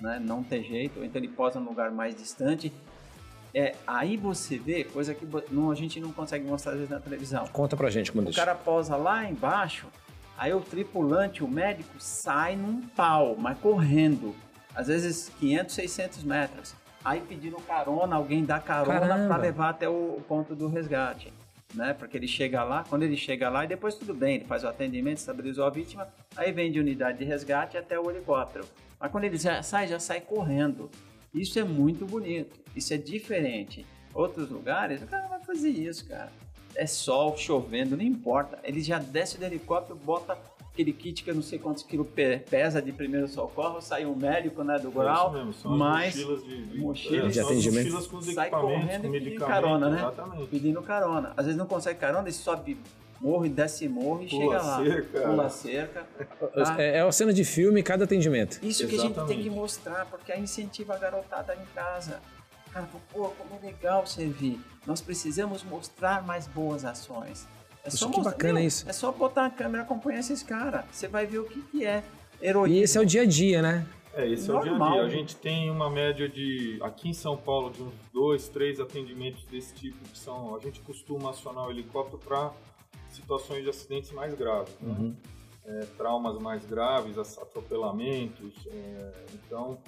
[0.00, 0.20] né?
[0.22, 2.72] Não ter jeito, ou então ele posa num lugar mais distante.
[3.54, 6.98] É, aí você vê coisa que não, a gente não consegue mostrar às vezes na
[6.98, 7.46] televisão.
[7.52, 9.86] Conta pra gente como O cara posa lá embaixo,
[10.36, 14.34] aí o tripulante, o médico, sai num pau, mas correndo.
[14.74, 16.74] Às vezes 500, 600 metros.
[17.04, 21.32] Aí pedindo carona, alguém dá carona para levar até o ponto do resgate.
[21.74, 21.94] Né?
[21.94, 24.68] Porque ele chega lá, quando ele chega lá, e depois tudo bem, ele faz o
[24.68, 28.64] atendimento, estabilizou a vítima, aí vem de unidade de resgate até o helicóptero.
[28.98, 30.90] Mas quando ele já sai, já sai correndo.
[31.32, 33.84] Isso é muito bonito, isso é diferente.
[34.14, 36.30] Outros lugares, o cara vai fazer isso, cara.
[36.76, 38.58] É sol, chovendo, não importa.
[38.62, 40.38] Ele já desce do helicóptero, bota
[40.74, 42.08] aquele kit que eu não sei quantos quilos
[42.50, 46.78] pesa de primeiro socorro, sai um médico né, do grau, é mas mochilas de, de,
[46.78, 47.84] mochilas de atendimento.
[47.84, 49.98] Mochilas com os sai correndo e pedindo carona, né?
[49.98, 50.46] Exatamente.
[50.48, 51.32] Pedindo carona.
[51.36, 52.76] Às vezes não consegue carona, ele sobe
[53.20, 54.84] morro e desce morro e Pula chega lá.
[54.84, 55.20] cerca.
[55.20, 56.06] Pula cerca.
[56.52, 56.82] tá?
[56.82, 58.58] É, é uma cena de filme cada atendimento.
[58.60, 59.34] Isso que a gente Exatamente.
[59.34, 62.20] tem que mostrar, porque aí incentiva a garotada em casa.
[62.72, 64.58] Cara, pô, como é legal servir.
[64.84, 67.46] Nós precisamos mostrar mais boas ações.
[67.84, 68.88] É só que mostrar- bacana Meu, isso.
[68.88, 70.84] É só botar a câmera e acompanhar esses caras.
[70.90, 72.02] Você vai ver o que, que é
[72.40, 72.76] heroísmo.
[72.78, 73.86] E esse é o dia a dia, né?
[74.14, 74.92] É, esse é o dia a Normal.
[74.94, 75.02] dia.
[75.02, 79.44] A gente tem uma média de, aqui em São Paulo, de uns dois, três atendimentos
[79.46, 82.52] desse tipo, que são, a gente costuma acionar o helicóptero para
[83.10, 84.94] situações de acidentes mais graves, né?
[84.98, 85.14] Uhum.
[85.66, 88.52] É, traumas mais graves, atropelamentos.
[88.66, 89.78] é, então,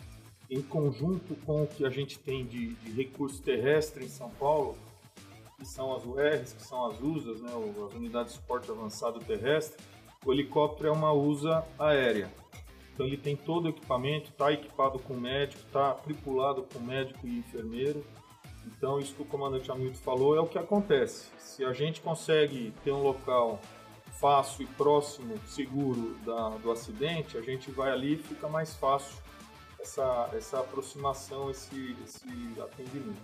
[0.51, 4.77] em conjunto com o que a gente tem de, de recurso terrestre em São Paulo,
[5.59, 9.83] que são as URs, que são as USAs, né, as Unidades de Suporte Avançado Terrestre,
[10.25, 12.31] o helicóptero é uma USA aérea.
[12.93, 17.39] Então ele tem todo o equipamento, está equipado com médico, está tripulado com médico e
[17.39, 18.05] enfermeiro.
[18.67, 21.29] Então isso que o comandante Hamilton falou é o que acontece.
[21.39, 23.61] Se a gente consegue ter um local
[24.19, 29.17] fácil e próximo, seguro da, do acidente, a gente vai ali e fica mais fácil
[29.79, 32.27] essa, essa aproximação, esse, esse
[32.61, 33.21] atendimento.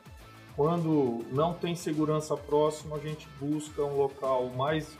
[0.54, 4.96] Quando não tem segurança próxima, a gente busca um local mais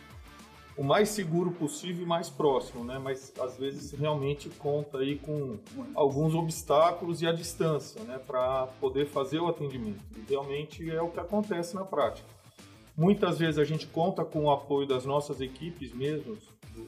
[0.77, 2.99] o mais seguro possível e mais próximo, né?
[2.99, 5.59] Mas às vezes realmente conta aí com
[5.95, 8.19] alguns obstáculos e a distância, né?
[8.19, 10.03] Para poder fazer o atendimento.
[10.17, 12.27] E realmente é o que acontece na prática.
[12.97, 16.37] Muitas vezes a gente conta com o apoio das nossas equipes mesmo,
[16.75, 16.85] do,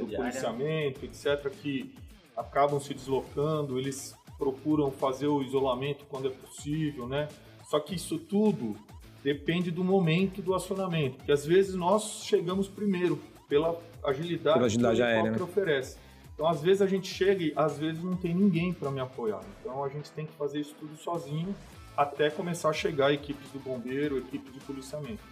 [0.00, 1.94] do policiamento, etc., que
[2.36, 7.28] acabam se deslocando, eles procuram fazer o isolamento quando é possível, né?
[7.68, 8.76] Só que isso tudo
[9.22, 13.18] depende do momento do acionamento, porque às vezes nós chegamos primeiro
[13.48, 15.98] pela agilidade, Pela agilidade que o helicóptero oferece.
[16.34, 19.40] Então, às vezes a gente chega e às vezes não tem ninguém para me apoiar.
[19.60, 21.54] Então, a gente tem que fazer isso tudo sozinho
[21.96, 25.22] até começar a chegar equipes do bombeiro, equipes de policiamento.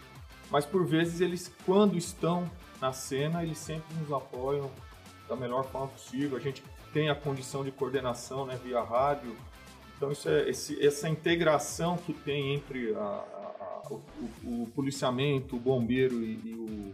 [0.50, 2.48] Mas por vezes eles, quando estão
[2.80, 4.70] na cena, eles sempre nos apoiam
[5.28, 6.36] da melhor forma possível.
[6.36, 6.62] A gente
[6.92, 9.34] tem a condição de coordenação, né, via rádio.
[9.96, 14.00] Então isso é esse, essa integração que tem entre a- a- a- o,
[14.44, 16.92] o- o policiamento, o bombeiro e, e o,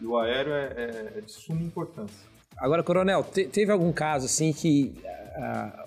[0.00, 2.28] e o aéreo é, é- é de suma importância.
[2.56, 4.94] Agora, Coronel, te- teve algum caso assim que.
[5.36, 5.86] ah,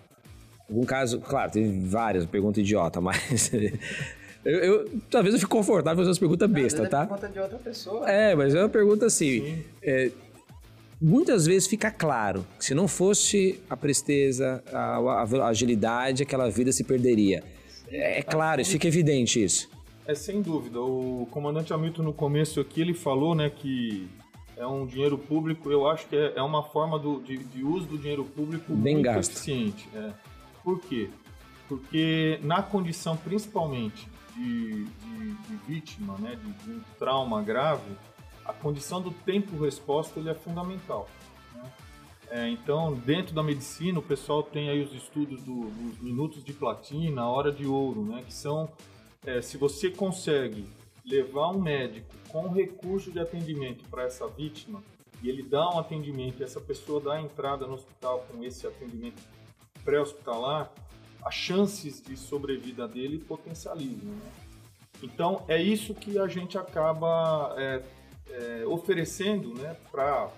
[0.70, 3.52] algum caso, claro, teve várias, pergunta idiota, mas.
[4.44, 7.06] eu, eu- talvez eu fique confortável fazendo as perguntas besta, é tá?
[7.06, 8.10] por conta de outra pessoa.
[8.10, 9.42] É, mas é uma pergunta assim.
[9.42, 9.64] Sim.
[9.82, 10.12] é,
[11.02, 16.72] muitas vezes fica claro que se não fosse a presteza, a, a- agilidade, aquela vida
[16.72, 17.44] se perderia.
[17.90, 19.70] É, é claro, isso fica evidente isso.
[20.06, 20.80] É sem dúvida.
[20.82, 24.08] O comandante Hamilton no começo aqui ele falou, né, que
[24.56, 25.70] é um dinheiro público.
[25.72, 28.96] Eu acho que é, é uma forma do- de, de uso do dinheiro público Bem
[28.96, 29.32] muito gasto.
[29.32, 29.88] eficiente.
[29.94, 30.12] é.
[30.64, 31.10] Por quê?
[31.70, 37.82] Porque na condição principalmente de, de- de vítima, né, de, de um trauma grave,
[38.48, 41.10] a condição do tempo-resposta ele é fundamental.
[41.54, 41.72] né?
[42.30, 46.54] É, então, dentro da medicina, o pessoal tem aí os estudos do- dos minutos de
[46.54, 48.70] platina, a hora de ouro, né, que são
[49.26, 50.66] é, se você consegue
[51.06, 54.82] levar um médico com recurso de atendimento para essa vítima
[55.22, 58.66] e ele dá um atendimento e essa pessoa dá a entrada no hospital com esse
[58.68, 59.22] atendimento
[59.84, 60.72] pré-hospitalar,
[61.26, 64.12] as chances de sobrevida dele potencializam.
[64.14, 64.32] Né?
[65.02, 67.82] Então é isso que a gente acaba é,
[68.30, 70.32] é, oferecendo né, para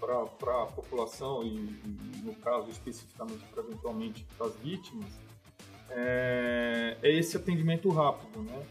[0.00, 5.08] a população e, e, no caso especificamente para eventualmente para as vítimas
[5.90, 8.62] é, é esse atendimento rápido, né?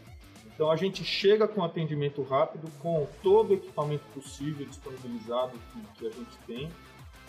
[0.46, 6.06] Então a gente chega com atendimento rápido com todo o equipamento possível disponibilizado que, que
[6.06, 6.68] a gente tem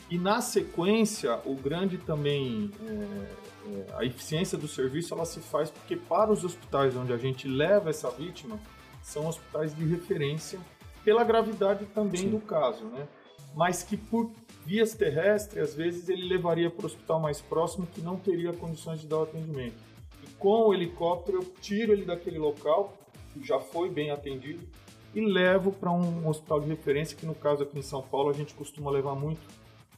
[0.09, 5.69] e na sequência o grande também é, é, a eficiência do serviço ela se faz
[5.69, 8.59] porque para os hospitais onde a gente leva essa vítima
[9.03, 10.59] são hospitais de referência
[11.03, 12.29] pela gravidade também Sim.
[12.29, 13.07] do caso, né?
[13.55, 14.31] Mas que por
[14.65, 19.01] vias terrestres às vezes ele levaria para o hospital mais próximo que não teria condições
[19.01, 19.77] de dar o atendimento.
[20.23, 22.93] E com o helicóptero eu tiro ele daquele local
[23.33, 24.67] que já foi bem atendido
[25.13, 28.33] e levo para um hospital de referência que no caso aqui em São Paulo a
[28.33, 29.41] gente costuma levar muito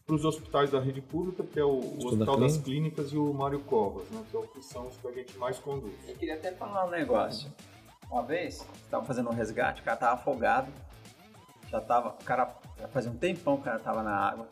[0.06, 3.18] para os hospitais da rede pública, que é o, o Hospital da das Clínicas e
[3.18, 5.94] o Mário Covas, né, que, é o que são os que a gente mais conduz.
[6.08, 7.50] Eu queria até falar um negócio.
[8.12, 10.68] Uma vez, estavam fazendo um resgate, o cara tava afogado,
[11.70, 14.48] já tava, o cara, já fazia um tempão que o cara tava na água.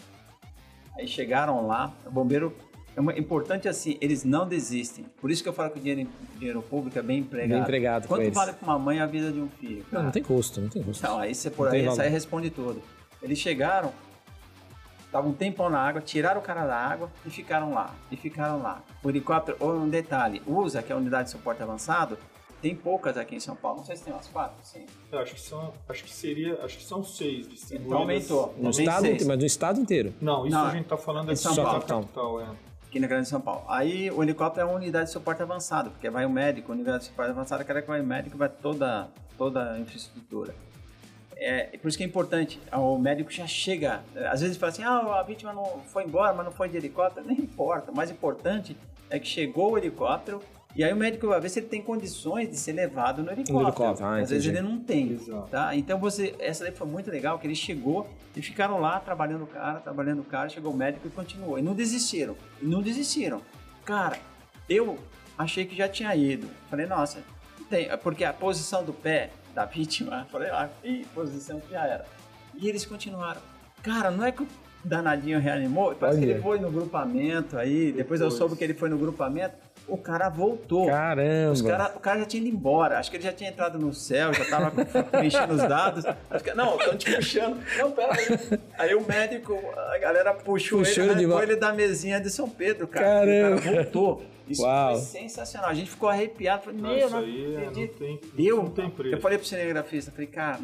[0.97, 2.55] Aí chegaram lá, o bombeiro
[2.95, 5.05] é importante assim, eles não desistem.
[5.19, 7.49] Por isso que eu falo que o dinheiro, dinheiro público é bem empregado.
[7.49, 9.85] Bem empregado Quanto vale para uma mãe a vida de um filho?
[9.91, 11.05] Não, não tem custo, não tem custo.
[11.05, 12.81] Então, aí você por aí, aí responde tudo.
[13.21, 13.91] Eles chegaram,
[15.05, 17.93] estavam um tempão na água, tiraram o cara da água e ficaram lá.
[18.09, 18.81] E ficaram lá.
[19.03, 22.17] O helicóptero, ou um detalhe, USA, que é a unidade de suporte avançado,
[22.61, 23.79] tem poucas aqui em São Paulo.
[23.79, 24.85] Não sei se tem umas quatro, sim.
[25.11, 27.87] Eu acho que são, acho que seria, acho que são seis distribuídas.
[27.87, 28.55] Então aumentou.
[28.57, 29.25] No estado, seis.
[29.25, 30.13] mas no estado inteiro.
[30.21, 31.81] Não, isso não, a gente está falando é São Paulo.
[31.81, 32.47] Capital, é.
[32.87, 33.63] Aqui na Grande São Paulo.
[33.67, 37.05] Aí o helicóptero é uma unidade de suporte avançado, porque vai o médico, unidade de
[37.05, 40.55] suporte avançado, quer que vai o médico, vai toda, toda a infraestrutura.
[41.35, 45.19] É, por isso que é importante, o médico já chega, às vezes fala assim, ah,
[45.19, 48.75] a vítima não foi embora, mas não foi de helicóptero, nem importa, o mais importante
[49.09, 50.41] é que chegou o helicóptero,
[50.75, 53.59] e aí o médico vai ver se ele tem condições de ser levado no helicóptero.
[53.59, 54.07] No helicóptero.
[54.07, 55.17] Ah, Às vezes ele não tem.
[55.49, 55.75] Tá?
[55.75, 59.47] Então você, essa daí foi muito legal, que ele chegou e ficaram lá trabalhando o
[59.47, 61.57] cara, trabalhando o cara, chegou o médico e continuou.
[61.57, 62.35] E não desistiram.
[62.61, 63.41] E não desistiram.
[63.83, 64.17] Cara,
[64.69, 64.97] eu
[65.37, 66.47] achei que já tinha ido.
[66.69, 67.23] Falei, nossa,
[67.69, 72.05] tem, porque a posição do pé da vítima, falei, ah, e posição que já era.
[72.55, 73.41] E eles continuaram.
[73.81, 74.47] Cara, não é que o
[74.83, 78.73] danadinho reanimou, parece que ele foi no grupamento aí, depois, depois eu soube que ele
[78.73, 79.55] foi no grupamento
[79.89, 80.87] o cara voltou.
[80.87, 81.51] Caramba!
[81.51, 82.99] Os cara, o cara já tinha ido embora.
[82.99, 84.71] Acho que ele já tinha entrado no céu, já tava
[85.19, 86.05] mexendo os dados.
[86.43, 87.59] Que, não, estão te puxando.
[87.77, 88.59] Não, pera aí.
[88.77, 89.57] Aí o médico,
[89.93, 93.05] a galera puxou, puxou ele, arrancou ele da mesinha de São Pedro, cara.
[93.05, 93.55] Caramba!
[93.55, 94.23] O cara voltou.
[94.47, 94.95] Isso Uau.
[94.95, 95.69] foi sensacional.
[95.69, 96.63] A gente ficou arrepiado.
[96.63, 97.97] Falei, meu, não é, acredito.
[97.99, 99.15] Tem, eu, não tem preço.
[99.15, 100.59] eu falei pro cinegrafista, falei, cara,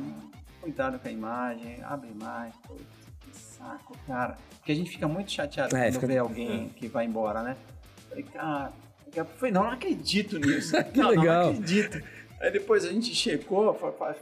[0.59, 2.53] cuidado com a imagem, abre mais.
[3.21, 4.35] Que saco, cara.
[4.57, 6.07] Porque a gente fica muito chateado é, quando fica...
[6.07, 6.79] vê alguém é.
[6.79, 7.55] que vai embora, né?
[8.09, 8.71] Falei, cara,
[9.19, 10.75] eu falei, não, não acredito nisso.
[10.91, 11.45] que não, legal.
[11.45, 12.01] Não acredito.
[12.41, 13.73] Aí depois a gente checou,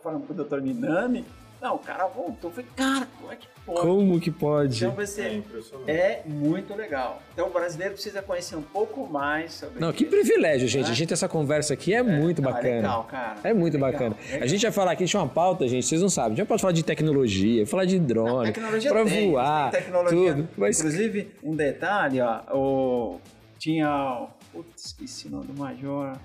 [0.02, 0.62] falando com o Dr.
[0.62, 1.26] Minami,
[1.64, 2.50] não, o cara voltou.
[2.50, 3.80] Eu falei, cara, como é que pode?
[3.80, 4.76] Como que pode?
[4.84, 5.42] Então vai ser,
[5.88, 7.24] é, é muito legal.
[7.32, 10.88] Então o brasileiro precisa conhecer um pouco mais sobre Não, que privilégio, gente.
[10.88, 10.92] Né?
[10.92, 12.70] A gente essa conversa aqui é, é muito não, bacana.
[12.70, 13.36] É legal, cara.
[13.46, 14.18] É muito legal, bacana.
[14.26, 14.44] Legal.
[14.44, 16.34] A gente vai falar aqui, tinha uma pauta, gente, vocês não sabem.
[16.34, 20.34] A gente pode falar de tecnologia, falar de drone, para voar, tecnologia.
[20.34, 20.50] tudo.
[20.58, 20.80] Mas...
[20.80, 23.22] Inclusive, um detalhe, ó, o...
[23.58, 26.16] tinha Putz, esqueci o nome do major.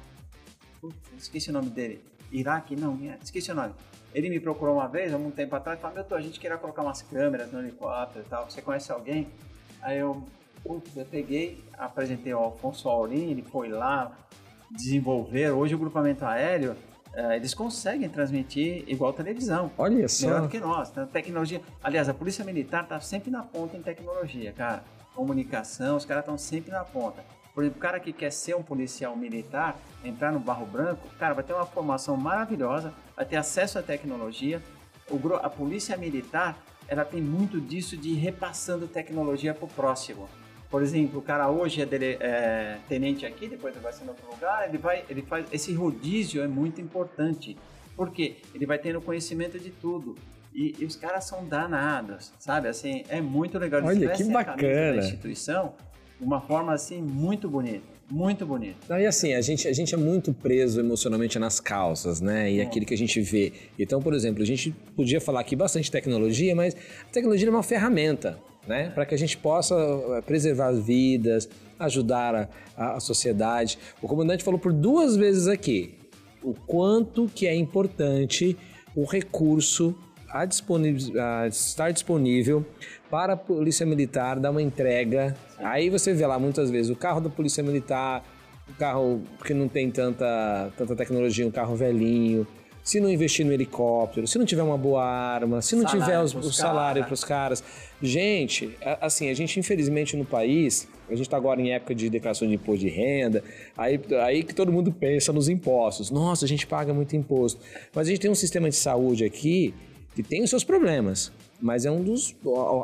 [0.81, 2.05] Putz, esqueci o nome dele.
[2.31, 2.77] Iraque?
[2.77, 3.75] Não, esqueci o nome.
[4.15, 6.59] Ele me procurou uma vez, há um tempo atrás, e falou: Meu, a gente queria
[6.59, 8.49] colocar umas câmeras no helicóptero e tal.
[8.49, 9.29] Você conhece alguém?
[9.81, 10.23] Aí eu,
[10.63, 14.17] putz, eu peguei, apresentei ao Alfonso Aurim, ele foi lá
[14.71, 15.51] desenvolver.
[15.51, 16.77] Hoje o grupamento aéreo
[17.19, 19.73] Uh, eles conseguem transmitir igual televisão.
[19.79, 20.27] Olha só.
[20.27, 20.91] Melhor do que nós.
[20.91, 21.61] Então, tecnologia.
[21.83, 24.85] Aliás, a Polícia Militar está sempre na ponta em tecnologia, cara.
[25.15, 27.25] Comunicação, os caras estão sempre na ponta.
[27.55, 31.35] Por exemplo, o cara que quer ser um policial militar, entrar no Barro Branco, cara,
[31.35, 34.63] vai ter uma formação maravilhosa, vai ter acesso à tecnologia.
[35.11, 36.57] O, a polícia militar,
[36.87, 40.29] ela tem muito disso de repassando tecnologia para o próximo.
[40.71, 44.09] Por exemplo, o cara hoje é, dele, é, tenente aqui, depois ele vai ser em
[44.09, 47.57] outro lugar, ele vai, ele faz esse rodízio é muito importante.
[47.97, 50.15] Porque ele vai tendo conhecimento de tudo.
[50.55, 52.69] E, e, os caras são danados, sabe?
[52.69, 53.83] Assim, é muito legal.
[53.85, 54.93] Olha, que bacana.
[54.93, 55.75] Da instituição,
[56.21, 57.99] uma forma assim muito bonita.
[58.11, 58.91] Muito bonito.
[58.91, 62.51] E assim, a gente, a gente é muito preso emocionalmente nas causas, né?
[62.51, 62.63] E é.
[62.63, 63.53] aquilo que a gente vê.
[63.79, 67.63] Então, por exemplo, a gente podia falar aqui bastante tecnologia, mas a tecnologia é uma
[67.63, 68.89] ferramenta, né?
[68.91, 73.79] Para que a gente possa eh, preservar vidas, ajudar a, a sociedade.
[74.01, 75.95] O comandante falou por duas vezes aqui
[76.43, 78.57] o quanto que é importante
[78.97, 79.95] o recurso
[80.31, 82.65] a, a estar disponível
[83.11, 85.37] para a Polícia Militar dar uma entrega.
[85.59, 88.23] Aí você vê lá muitas vezes o carro da Polícia Militar,
[88.69, 92.47] o carro que não tem tanta, tanta tecnologia, um carro velhinho.
[92.85, 96.23] Se não investir no helicóptero, se não tiver uma boa arma, se não salário tiver
[96.23, 97.63] os, o salário para os caras.
[98.01, 102.49] Gente, assim, a gente infelizmente no país, a gente está agora em época de declaração
[102.49, 103.45] de imposto de renda,
[103.77, 106.11] aí, aí que todo mundo pensa nos impostos.
[106.11, 107.61] Nossa, a gente paga muito imposto.
[107.95, 109.75] Mas a gente tem um sistema de saúde aqui
[110.19, 112.35] que tem os seus problemas, mas é um dos.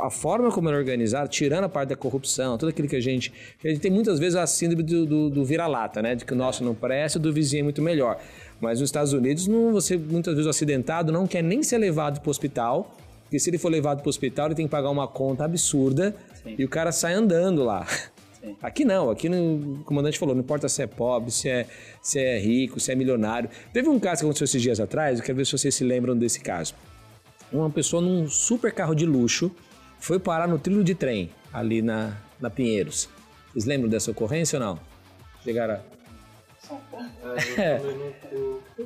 [0.02, 3.32] A, forma como é organizado, tirando a parte da corrupção, tudo aquilo que a gente.
[3.64, 6.14] A gente tem muitas vezes a síndrome do, do, do vira-lata, né?
[6.14, 8.20] De que o nosso não presta, do vizinho é muito melhor.
[8.60, 12.20] Mas nos Estados Unidos, não, você muitas vezes o acidentado não quer nem ser levado
[12.20, 14.90] para o hospital, porque se ele for levado para o hospital, ele tem que pagar
[14.90, 16.54] uma conta absurda Sim.
[16.56, 17.84] e o cara sai andando lá.
[17.84, 18.54] Sim.
[18.62, 21.66] Aqui não, aqui no, o comandante falou, não importa se é pobre, se é,
[22.02, 23.48] se é rico, se é milionário.
[23.72, 26.14] Teve um caso que aconteceu esses dias atrás, eu quero ver se vocês se lembram
[26.14, 26.74] desse caso
[27.54, 29.50] uma pessoa num super carro de luxo
[29.98, 33.08] foi parar no trilho de trem ali na, na Pinheiros.
[33.52, 34.80] Vocês lembram dessa ocorrência ou não?
[35.42, 35.94] Chegaram a...
[37.58, 37.80] É.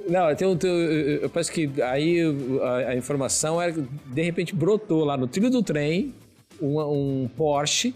[0.08, 0.48] Não, tem
[1.22, 2.20] eu penso que aí
[2.60, 6.12] a, a, informação era de repente brotou lá no trilho do trem
[6.60, 7.94] um Porsche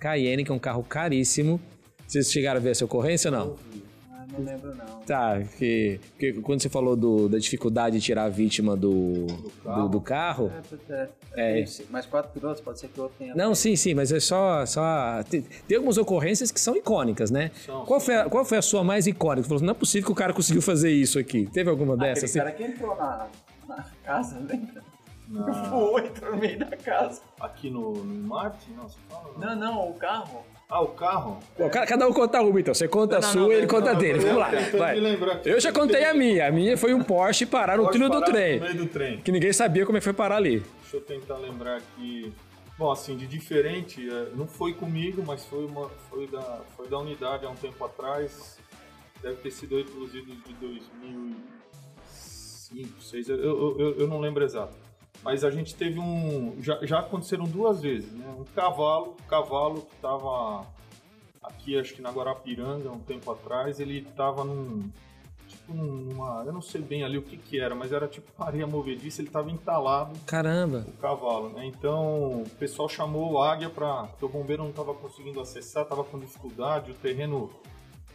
[0.00, 1.60] Cayenne, que é um carro caríssimo.
[2.06, 3.56] Vocês chegaram a ver essa ocorrência ou não?
[4.32, 5.00] Não lembro não.
[5.00, 9.50] Tá, porque, porque quando você falou do, da dificuldade de tirar a vítima do, do
[9.62, 10.52] carro, do, do carro
[10.88, 13.34] é, é, é, mais quatro pilotos, pode ser que o outro tenha...
[13.34, 14.64] Não, sim, sim, mas é só...
[14.64, 17.50] só tem, tem algumas ocorrências que são icônicas, né?
[17.66, 19.42] São, qual, foi a, qual foi a sua mais icônica?
[19.42, 21.46] Você falou, não é possível que o cara conseguiu fazer isso aqui.
[21.52, 22.30] Teve alguma dessas?
[22.30, 22.56] Aquele assim?
[22.56, 23.28] cara que entrou na,
[23.68, 24.82] na casa, lembra?
[25.28, 25.50] Na...
[25.68, 27.20] Voou, entrou no meio da casa.
[27.38, 28.70] Aqui no, no Marte?
[28.76, 29.32] Não, você fala?
[29.38, 30.44] Não, não, não o carro.
[30.72, 31.38] Ah, o carro?
[31.54, 32.72] Pô, cada um conta uma, então.
[32.72, 34.20] Você conta não, a sua e ele conta a dele.
[34.20, 34.50] Vamos lá.
[34.78, 34.96] Vai.
[35.44, 36.48] Eu já contei a minha.
[36.48, 38.58] A minha foi um Porsche parar no trilho do trem.
[38.58, 39.18] No meio do trem.
[39.18, 40.60] Que ninguém sabia como é que foi parar ali.
[40.80, 42.32] Deixa eu tentar lembrar aqui.
[42.78, 46.98] Bom, assim, de diferente, é, não foi comigo, mas foi, uma, foi, da, foi da
[46.98, 48.58] unidade há um tempo atrás.
[49.22, 51.36] Deve ter sido inclusive de 2005,
[52.70, 54.74] 2006, eu, eu, eu, eu não lembro exato.
[55.22, 56.56] Mas a gente teve um.
[56.60, 58.26] Já, já aconteceram duas vezes, né?
[58.38, 60.66] Um cavalo, cavalo que estava
[61.42, 64.90] aqui, acho que na Guarapiranga, um tempo atrás, ele estava num.
[65.46, 66.42] Tipo numa.
[66.44, 69.28] Eu não sei bem ali o que que era, mas era tipo areia movediça, ele
[69.28, 70.18] estava entalado.
[70.26, 70.84] Caramba!
[70.88, 71.66] O cavalo, né?
[71.66, 74.04] Então o pessoal chamou o águia para.
[74.04, 77.48] Porque o bombeiro não estava conseguindo acessar, estava com dificuldade, o terreno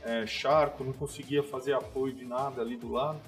[0.03, 3.19] é, charco, não conseguia fazer apoio de nada ali do lado.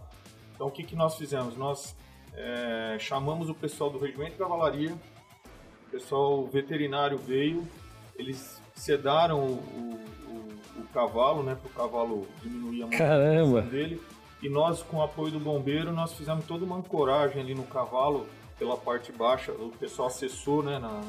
[0.54, 1.56] Então o que, que nós fizemos?
[1.56, 1.96] Nós
[2.40, 4.94] é, chamamos o pessoal do Regimento de Cavalaria,
[5.88, 7.68] o pessoal veterinário veio,
[8.16, 14.02] eles sedaram o, o, o cavalo, né, para o cavalo diminuir a motivação dele.
[14.42, 18.26] E nós, com o apoio do bombeiro, nós fizemos toda uma ancoragem ali no cavalo,
[18.58, 21.02] pela parte baixa, o pessoal acessou, né, na...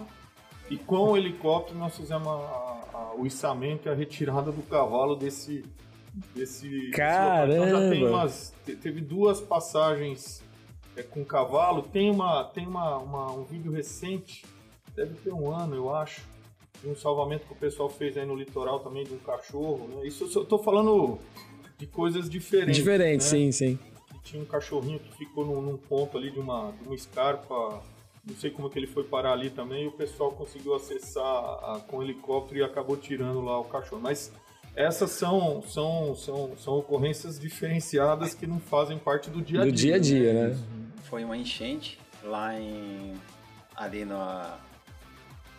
[0.68, 2.30] E com o helicóptero nós fizemos a,
[2.94, 5.64] a, o içamento e a retirada do cavalo desse,
[6.34, 7.66] desse Caramba!
[7.66, 10.42] Então já tem umas, teve duas passagens
[11.00, 11.82] é, com cavalo.
[11.82, 14.44] Tem, uma, tem uma, uma, um vídeo recente,
[14.94, 16.22] deve ter um ano, eu acho,
[16.82, 19.88] de um salvamento que o pessoal fez aí no litoral também de um cachorro.
[19.88, 20.06] Né?
[20.06, 21.18] Isso eu tô falando
[21.78, 22.76] de coisas diferentes.
[22.76, 23.28] Diferente, né?
[23.28, 23.78] sim, sim.
[24.22, 27.82] tinha um cachorrinho que ficou num, num, ponto ali de uma, de uma escarpa.
[28.26, 29.84] Não sei como que ele foi parar ali também.
[29.84, 34.02] E o pessoal conseguiu acessar a, com o helicóptero e acabou tirando lá o cachorro.
[34.02, 34.30] Mas
[34.76, 39.72] essas são, são, são, são ocorrências diferenciadas que não fazem parte do dia a dia.
[39.72, 40.48] Do dia a dia, né?
[40.48, 40.79] né?
[41.10, 43.20] Foi uma enchente lá em
[43.74, 44.58] ali na,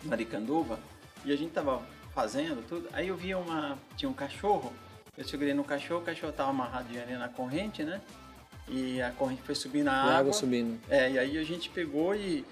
[0.02, 0.80] na Aricanduva
[1.24, 1.82] e a gente tava
[2.14, 2.88] fazendo tudo.
[2.92, 4.72] Aí eu vi uma tinha um cachorro.
[5.16, 8.00] Eu segurei no cachorro, o cachorro tava amarrado ali na corrente, né?
[8.66, 10.14] E a corrente foi subindo a água.
[10.14, 10.80] água subindo.
[10.88, 12.46] É, e aí a gente pegou e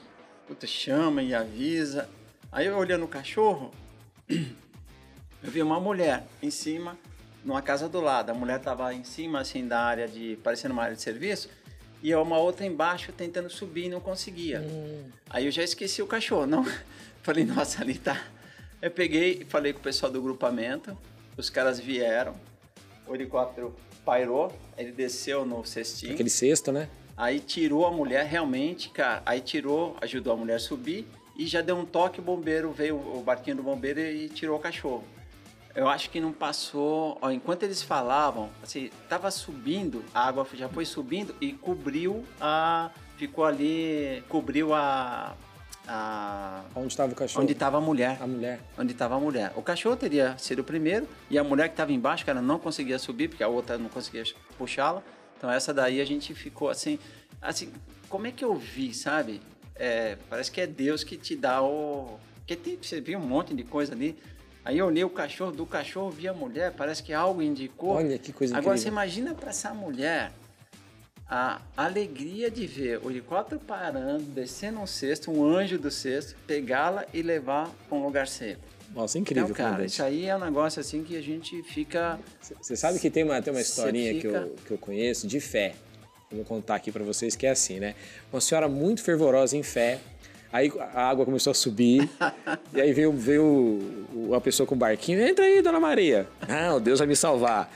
[0.46, 2.08] puta, chama e avisa.
[2.52, 3.72] Aí eu olhando o cachorro,
[4.28, 6.98] eu vi uma mulher em cima,
[7.42, 8.30] numa casa do lado.
[8.30, 10.36] A mulher tava em cima, assim, da área de.
[10.42, 11.48] parecendo uma área de serviço
[12.02, 14.60] e uma outra embaixo tentando subir e não conseguia.
[14.60, 15.04] Hum.
[15.28, 16.64] Aí eu já esqueci o cachorro, não.
[17.22, 18.26] Falei, nossa, ali tá.
[18.80, 20.96] Eu peguei e falei com o pessoal do grupamento,
[21.36, 22.34] os caras vieram,
[23.06, 23.74] o helicóptero
[24.06, 26.14] pairou, ele desceu no cestinho.
[26.14, 26.88] Aquele cesto, né?
[27.14, 31.60] Aí tirou a mulher, realmente, cara, aí tirou, ajudou a mulher a subir e já
[31.60, 35.04] deu um toque, o bombeiro veio, o barquinho do bombeiro e tirou o cachorro.
[35.74, 37.18] Eu acho que não passou.
[37.20, 42.90] Ó, enquanto eles falavam, assim, tava subindo, a água já foi subindo e cobriu a.
[43.16, 44.22] Ficou ali.
[44.28, 45.34] Cobriu a.
[45.86, 46.62] A...
[46.74, 47.42] Onde estava o cachorro?
[47.42, 48.18] Onde estava a mulher.
[48.20, 48.60] A mulher.
[48.78, 49.52] Onde estava a mulher.
[49.56, 52.58] O cachorro teria sido o primeiro e a mulher que estava embaixo, que ela não
[52.58, 54.24] conseguia subir, porque a outra não conseguia
[54.56, 55.02] puxá-la.
[55.36, 56.98] Então essa daí a gente ficou assim.
[57.40, 57.72] Assim,
[58.08, 59.40] como é que eu vi, sabe?
[59.74, 62.18] É, parece que é Deus que te dá o.
[62.36, 64.18] Porque tem, você viu um monte de coisa ali.
[64.64, 67.94] Aí eu olhei o cachorro, do cachorro vi a mulher, parece que algo indicou.
[67.94, 68.82] Olha que coisa Agora incrível.
[68.82, 70.32] você imagina para essa mulher
[71.28, 77.06] a alegria de ver o helicóptero parando, descendo um cesto, um anjo do cesto, pegá-la
[77.14, 78.60] e levar para um lugar seco.
[78.92, 79.44] Nossa, incrível.
[79.44, 82.18] Então, cara, isso aí é um negócio assim que a gente fica.
[82.60, 84.28] Você sabe que tem uma, tem uma historinha fica...
[84.28, 85.74] que, eu, que eu conheço de fé.
[86.30, 87.94] Eu vou contar aqui para vocês que é assim, né?
[88.32, 90.00] Uma senhora muito fervorosa em fé
[90.52, 92.08] Aí a água começou a subir.
[92.74, 95.20] e aí veio, veio uma pessoa com um barquinho.
[95.20, 96.26] Entra aí, dona Maria.
[96.48, 97.70] Não, Deus vai me salvar.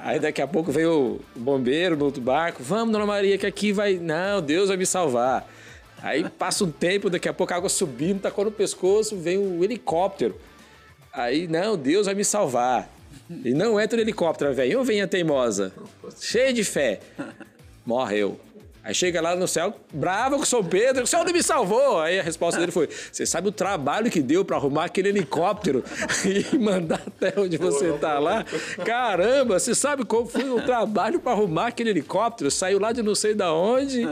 [0.00, 2.62] Aí daqui a pouco veio o bombeiro no outro barco.
[2.62, 3.94] Vamos, dona Maria, que aqui vai.
[3.94, 5.48] Não, Deus vai me salvar.
[6.02, 9.64] Aí passa um tempo, daqui a pouco a água subindo, tacou no pescoço, vem um
[9.64, 10.38] helicóptero.
[11.12, 12.88] Aí, não, Deus vai me salvar.
[13.44, 14.78] E não entra no helicóptero, velho.
[14.78, 15.72] Ou vem a teimosa,
[16.20, 17.00] cheia de fé.
[17.84, 18.38] Morreu.
[18.84, 22.00] Aí chega lá no céu, bravo com São Pedro, o céu não me salvou.
[22.00, 25.84] Aí a resposta dele foi: Você sabe o trabalho que deu para arrumar aquele helicóptero
[26.24, 28.44] e mandar até onde você tá lá?
[28.84, 32.50] Caramba, você sabe como foi o trabalho para arrumar aquele helicóptero?
[32.50, 34.08] Saiu lá de não sei da onde.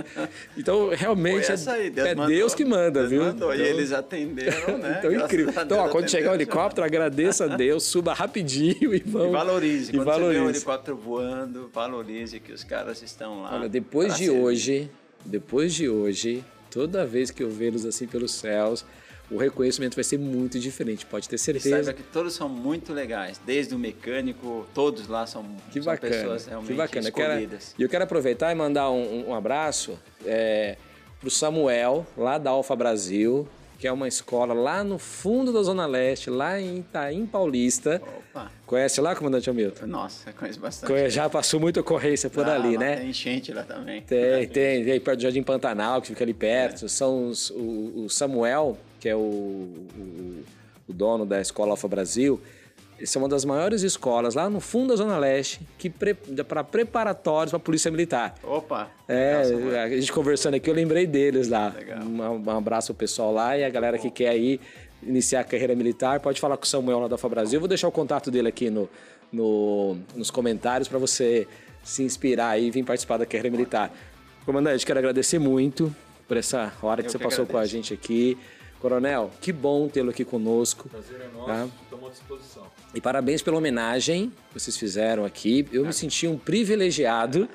[0.56, 3.24] Então, realmente, aí, Deus é mandou, Deus que manda, Deus viu?
[3.24, 4.96] Mandou, então, e eles atenderam, né?
[4.98, 5.54] Então, incrível.
[5.62, 9.28] Então, ó, quando chegar o helicóptero, agradeça a Deus, suba rapidinho e vamos.
[9.28, 9.90] E valorize.
[9.90, 10.32] E quando valorize.
[10.32, 13.54] você vê um helicóptero voando, valorize que os caras estão lá.
[13.54, 14.40] Olha, depois de servir.
[14.66, 14.90] Hoje,
[15.24, 18.84] depois de hoje, toda vez que eu vê-los assim pelos céus,
[19.30, 21.70] o reconhecimento vai ser muito diferente, pode ter E certeza.
[21.82, 26.12] saiba que todos são muito legais, desde o mecânico, todos lá são, Que são bacana,
[26.14, 27.08] pessoas realmente que bacana.
[27.08, 27.74] Eu quero- escolhidas.
[27.78, 30.76] E eu quero aproveitar e mandar um, um abraço é,
[31.20, 33.48] para o Samuel, lá da Alfa Brasil,
[33.78, 38.00] que é uma escola lá no fundo da Zona Leste, lá em Itaim Paulista.
[38.30, 39.86] Opa, Conhece lá, comandante Hamilton?
[39.86, 40.90] nossa, conheço bastante.
[40.90, 42.96] Conhe- Já passou muita ocorrência por Ah, ali, lá né?
[42.96, 44.02] Tem enchente lá também.
[44.02, 46.88] Tem, tem, tem perto do Jardim Pantanal, que fica ali perto.
[46.88, 50.44] São os, o, o Samuel, que é o, o,
[50.88, 52.40] o dono da Escola Alfa Brasil.
[53.00, 57.50] Essa é uma das maiores escolas lá no fundo da Zona Leste, que para preparatórios
[57.50, 58.34] para a Polícia Militar.
[58.42, 61.68] Opa, É, legal, a gente conversando aqui, eu lembrei deles lá.
[61.76, 62.00] Legal.
[62.02, 64.58] Um, um abraço ao pessoal lá e a galera que quer aí
[65.02, 67.56] iniciar a carreira militar, pode falar com o Samuel lá da Alfa Brasil.
[67.58, 68.88] Eu vou deixar o contato dele aqui no,
[69.30, 71.46] no- nos comentários para você
[71.84, 73.92] se inspirar aí e vir participar da carreira militar.
[74.44, 75.94] Comandante, quero agradecer muito
[76.26, 77.74] por essa hora que Eu você que passou com a agradeço.
[77.74, 78.38] gente aqui.
[78.80, 80.88] Coronel, que bom tê-lo aqui conosco.
[80.88, 81.68] Prazer é nosso, Tá.
[81.84, 82.66] estamos à disposição.
[82.94, 85.66] E parabéns pela homenagem que vocês fizeram aqui.
[85.72, 87.48] Eu me senti um privilegiado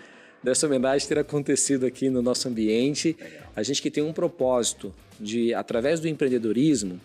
[0.44, 3.16] dessa homenagem ter acontecido aqui no nosso ambiente.
[3.56, 7.00] A gente que tem um propósito de, através do empreendedorismo,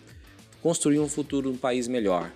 [0.61, 2.31] construir um futuro, um país melhor.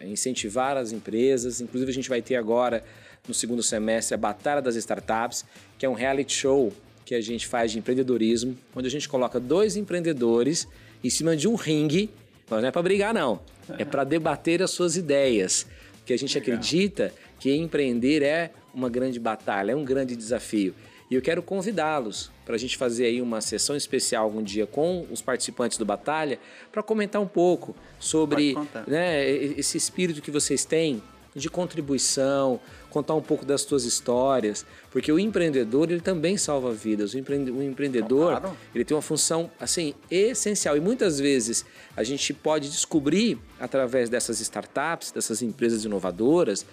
[0.00, 1.60] É incentivar as empresas.
[1.60, 2.84] Inclusive, a gente vai ter agora,
[3.26, 5.44] no segundo semestre, a Batalha das Startups,
[5.76, 6.72] que é um reality show
[7.04, 10.66] que a gente faz de empreendedorismo, onde a gente coloca dois empreendedores
[11.06, 12.10] em cima de um ringue.
[12.48, 13.40] Mas não é para brigar, não.
[13.78, 15.66] É para debater as suas ideias.
[15.98, 20.74] Porque a gente acredita que empreender é uma grande batalha, é um grande desafio.
[21.10, 25.06] E eu quero convidá-los para a gente fazer aí uma sessão especial algum dia com
[25.10, 26.38] os participantes do Batalha
[26.72, 31.00] para comentar um pouco sobre né, esse espírito que vocês têm
[31.34, 32.58] de contribuição,
[32.90, 37.14] contar um pouco das suas histórias, porque o empreendedor ele também salva vidas.
[37.14, 38.56] O, empreende- o empreendedor Claro.
[38.74, 41.64] ele tem uma função assim essencial e muitas vezes
[41.96, 46.64] a gente pode descobrir através dessas startups, dessas empresas inovadoras,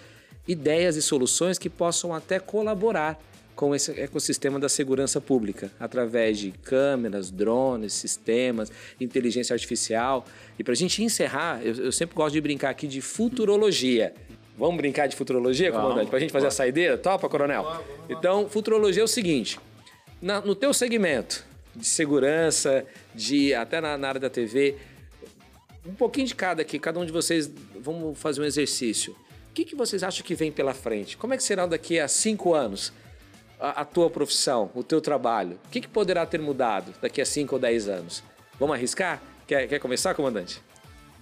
[0.46, 3.18] ideias e soluções que possam até colaborar
[3.56, 10.26] com esse ecossistema da segurança pública, através de câmeras, drones, sistemas, inteligência artificial.
[10.58, 14.12] E para a gente encerrar, eu, eu sempre gosto de brincar aqui de futurologia.
[14.56, 16.08] Vamos brincar de futurologia, Vamos, comandante?
[16.08, 16.56] Para a gente fazer a bora.
[16.56, 16.96] saideira?
[16.98, 17.82] Topa, coronel?
[18.08, 19.58] Então, futurologia é o seguinte:
[20.22, 21.44] na- no teu segmento
[21.74, 22.84] de segurança,
[23.14, 24.76] de até na, na área da TV,
[25.84, 27.50] um pouquinho de cada aqui, cada um de vocês,
[27.80, 29.12] vamos fazer um exercício.
[29.50, 31.16] O que, que vocês acham que vem pela frente?
[31.16, 32.92] Como é que será daqui a cinco anos
[33.60, 35.58] a, a tua profissão, o teu trabalho?
[35.66, 38.22] O que, que poderá ter mudado daqui a cinco ou dez anos?
[38.58, 39.20] Vamos arriscar?
[39.46, 40.62] Quer, quer começar, comandante?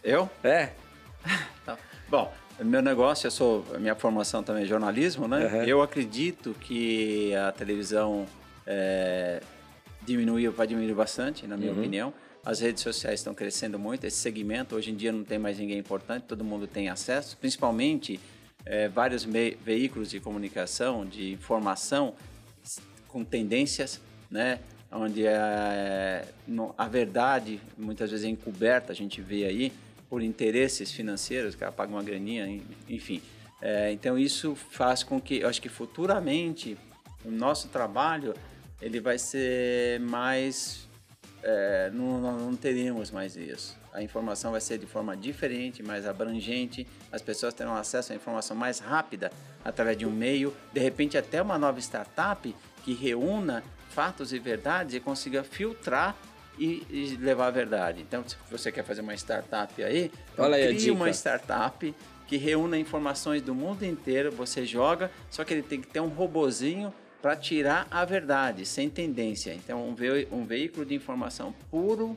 [0.05, 0.29] Eu?
[0.45, 0.71] É?
[1.65, 1.79] Tá.
[2.09, 5.47] Bom, meu negócio, eu sou, a minha formação também é jornalismo, né?
[5.47, 5.65] Uhum.
[5.65, 8.27] Eu acredito que a televisão
[8.67, 9.41] é,
[10.05, 12.13] diminuiu, vai diminuir bastante, na minha opinião.
[12.45, 15.79] As redes sociais estão crescendo muito, esse segmento hoje em dia não tem mais ninguém
[15.79, 18.19] importante, todo mundo tem acesso, principalmente
[18.67, 22.15] é, vários veículos de comunicação, de informação
[23.09, 24.01] com tendências,
[24.31, 24.59] né?
[24.91, 29.73] Onde é, no- a verdade muitas vezes é encoberta, a gente vê aí
[30.13, 33.23] por interesses financeiros, o cara paga uma graninha, en- enfim.
[33.63, 36.77] É, então isso faz com que, eu acho que futuramente
[37.25, 38.35] o nosso trabalho
[38.83, 40.87] ele vai ser mais
[41.43, 43.75] é, não, não, teríamos mais isso.
[43.91, 48.55] A informação vai ser de forma diferente, mais abrangente, as pessoas terão acesso à informação
[48.55, 49.33] mais rápida
[49.65, 52.55] através de um meio, de repente até uma nova startup
[52.85, 56.15] que reúna fatos e verdades e consiga filtrar
[56.59, 58.03] e, e levar a verdade.
[58.03, 61.95] Então, se você quer fazer uma startup aí, então Olha aí a crie uma startup
[62.27, 66.09] que reúna informações do mundo inteiro, você joga, só que ele tem que ter um
[66.09, 69.53] robozinho para tirar a verdade, sem tendência.
[69.53, 72.17] Então, um, ve um veículo de informação puro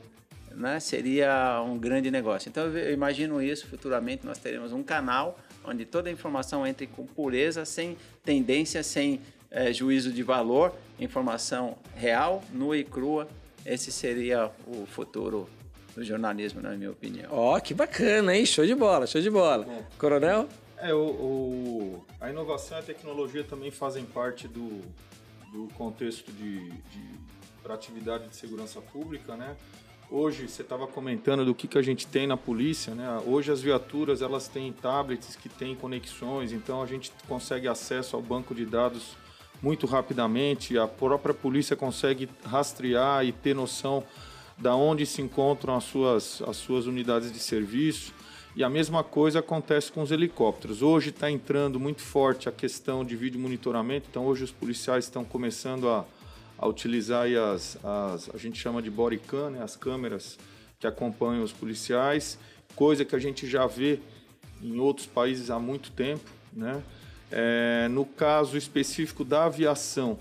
[0.56, 2.48] né, seria um grande negócio.
[2.48, 7.04] Então, eu imagino isso futuramente, nós teremos um canal onde toda a informação entre com
[7.04, 9.20] pureza, sem tendência, sem
[9.50, 13.28] eh, juízo de valor, informação real, nua e crua.
[13.66, 15.48] Esse seria o futuro
[15.94, 17.28] do jornalismo, na minha opinião.
[17.32, 18.46] Ó, que bacana, hein?
[18.46, 19.64] Show de bola, show de bola.
[19.64, 19.84] Bom.
[19.98, 20.48] Coronel?
[20.78, 24.82] É, o, o- a inovação e a tecnologia também fazem parte do,
[25.52, 27.16] do contexto de, de
[27.62, 29.56] para atividade de segurança pública, né?
[30.08, 33.20] Hoje você estava comentando do que, que a gente tem na polícia, né?
[33.26, 38.22] Hoje as viaturas elas têm tablets que têm conexões, então a gente consegue acesso ao
[38.22, 39.16] banco de dados
[39.62, 40.78] muito rapidamente.
[40.78, 44.04] A própria polícia consegue rastrear e ter noção
[44.58, 48.12] da onde se encontram as suas, as suas unidades de serviço.
[48.54, 50.80] E a mesma coisa acontece com os helicópteros.
[50.80, 55.24] Hoje está entrando muito forte a questão de vídeo monitoramento, então hoje os policiais estão
[55.24, 56.06] começando a
[56.58, 60.38] a utilizar as, as, a gente chama de body cam, né, as câmeras
[60.78, 62.38] que acompanham os policiais,
[62.74, 64.00] coisa que a gente já vê
[64.62, 66.30] em outros países há muito tempo.
[66.52, 66.82] Né?
[67.30, 70.18] É, no caso específico da aviação,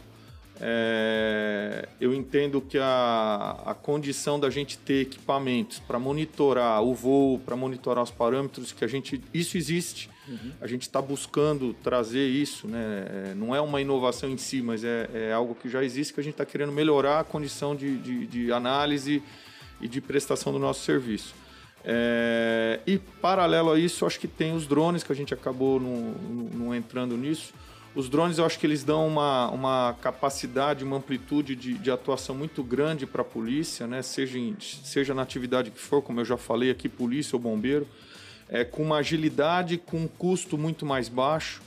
[0.59, 7.39] é, eu entendo que a, a condição da gente ter equipamentos para monitorar o voo,
[7.39, 10.09] para monitorar os parâmetros, que a gente isso existe.
[10.27, 10.51] Uhum.
[10.59, 13.05] A gente está buscando trazer isso, né?
[13.31, 16.19] É, não é uma inovação em si, mas é, é algo que já existe que
[16.19, 19.21] a gente está querendo melhorar a condição de, de, de, análise
[19.81, 21.35] e de prestação do nosso serviço.
[21.85, 26.73] É, e paralelo a isso, acho que tem os drones que a gente acabou não
[26.73, 27.53] entrando nisso
[27.95, 32.35] os drones, eu acho que eles dão uma, uma capacidade, uma amplitude de, de atuação
[32.35, 34.01] muito grande para a polícia, né?
[34.01, 37.87] seja, em, seja na atividade que for, como eu já falei aqui, polícia ou bombeiro,
[38.49, 41.61] é, com uma agilidade, com um custo muito mais baixo.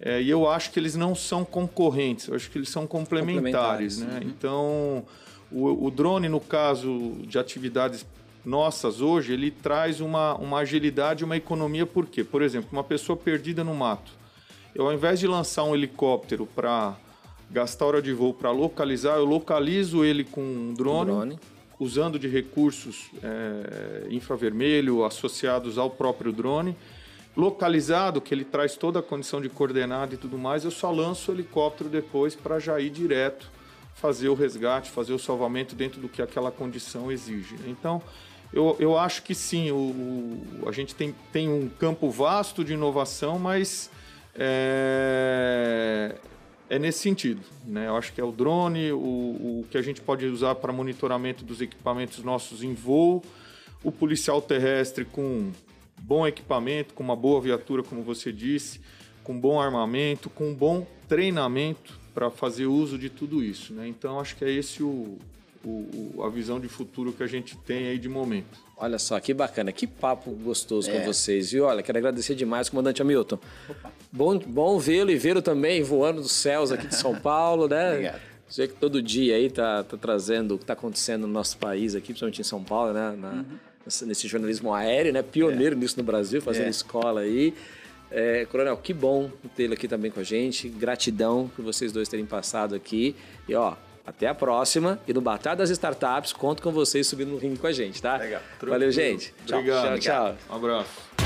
[0.00, 3.96] É, e eu acho que eles não são concorrentes, eu acho que eles são complementares.
[3.96, 4.20] complementares né?
[4.22, 4.30] Uhum.
[4.30, 5.04] Então,
[5.52, 8.06] o, o drone, no caso de atividades
[8.44, 12.22] nossas hoje, ele traz uma, uma agilidade, uma economia, por quê?
[12.22, 14.24] Por exemplo, uma pessoa perdida no mato
[14.74, 16.96] eu, ao invés de lançar um helicóptero para
[17.48, 21.38] gastar hora de voo para localizar, eu localizo ele com um drone, um drone.
[21.78, 26.76] usando de recursos é, infravermelho associados ao próprio drone.
[27.36, 31.30] Localizado, que ele traz toda a condição de coordenada e tudo mais, eu só lanço
[31.30, 33.50] o helicóptero depois para já ir direto
[33.94, 37.56] fazer o resgate, fazer o salvamento dentro do que aquela condição exige.
[37.66, 38.02] Então,
[38.54, 42.74] eu, eu acho que sim, o, o, a gente tem, tem um campo vasto de
[42.74, 43.90] inovação, mas
[44.32, 46.14] é,
[46.70, 47.42] é nesse sentido.
[47.66, 47.88] Né?
[47.88, 51.44] Eu acho que é o drone, o, o que a gente pode usar para monitoramento
[51.44, 53.24] dos equipamentos nossos em voo,
[53.82, 55.50] o policial terrestre com
[56.00, 58.80] bom equipamento, com uma boa viatura, como você disse,
[59.24, 63.74] com bom armamento, com bom treinamento para fazer uso de tudo isso.
[63.74, 63.88] Né?
[63.88, 65.18] Então, acho que é esse o,
[65.64, 68.58] o, a visão de futuro que a gente tem aí de momento.
[68.76, 70.98] Olha só, que bacana, que papo gostoso é.
[70.98, 71.52] com vocês.
[71.52, 73.38] E olha, quero agradecer demais, comandante Hamilton.
[73.68, 73.92] Opa.
[74.12, 77.90] Bom, bom vê-lo e vê-lo também voando dos céus aqui de São Paulo, né?
[77.92, 78.20] Obrigado.
[78.48, 81.94] Você que todo dia aí tá, tá trazendo o que está acontecendo no nosso país
[81.94, 83.16] aqui, principalmente em São Paulo, né?
[83.18, 83.44] Na, uhum.
[84.06, 85.22] Nesse jornalismo aéreo, né?
[85.22, 85.78] Pioneiro é.
[85.78, 86.70] nisso no Brasil, fazendo é.
[86.70, 87.54] escola aí.
[88.10, 90.68] É, Coronel, que bom tê-lo aqui também com a gente.
[90.68, 93.16] Gratidão por vocês dois terem passado aqui.
[93.48, 93.74] E ó,
[94.06, 94.98] até a próxima.
[95.06, 98.16] E no Batalha das Startups, conto com vocês subindo no ringue com a gente, tá?
[98.16, 98.42] Legal.
[98.62, 99.34] Valeu, gente.
[99.48, 99.98] Obrigado.
[99.98, 100.36] Tchau, tchau.
[100.50, 101.23] Um abraço.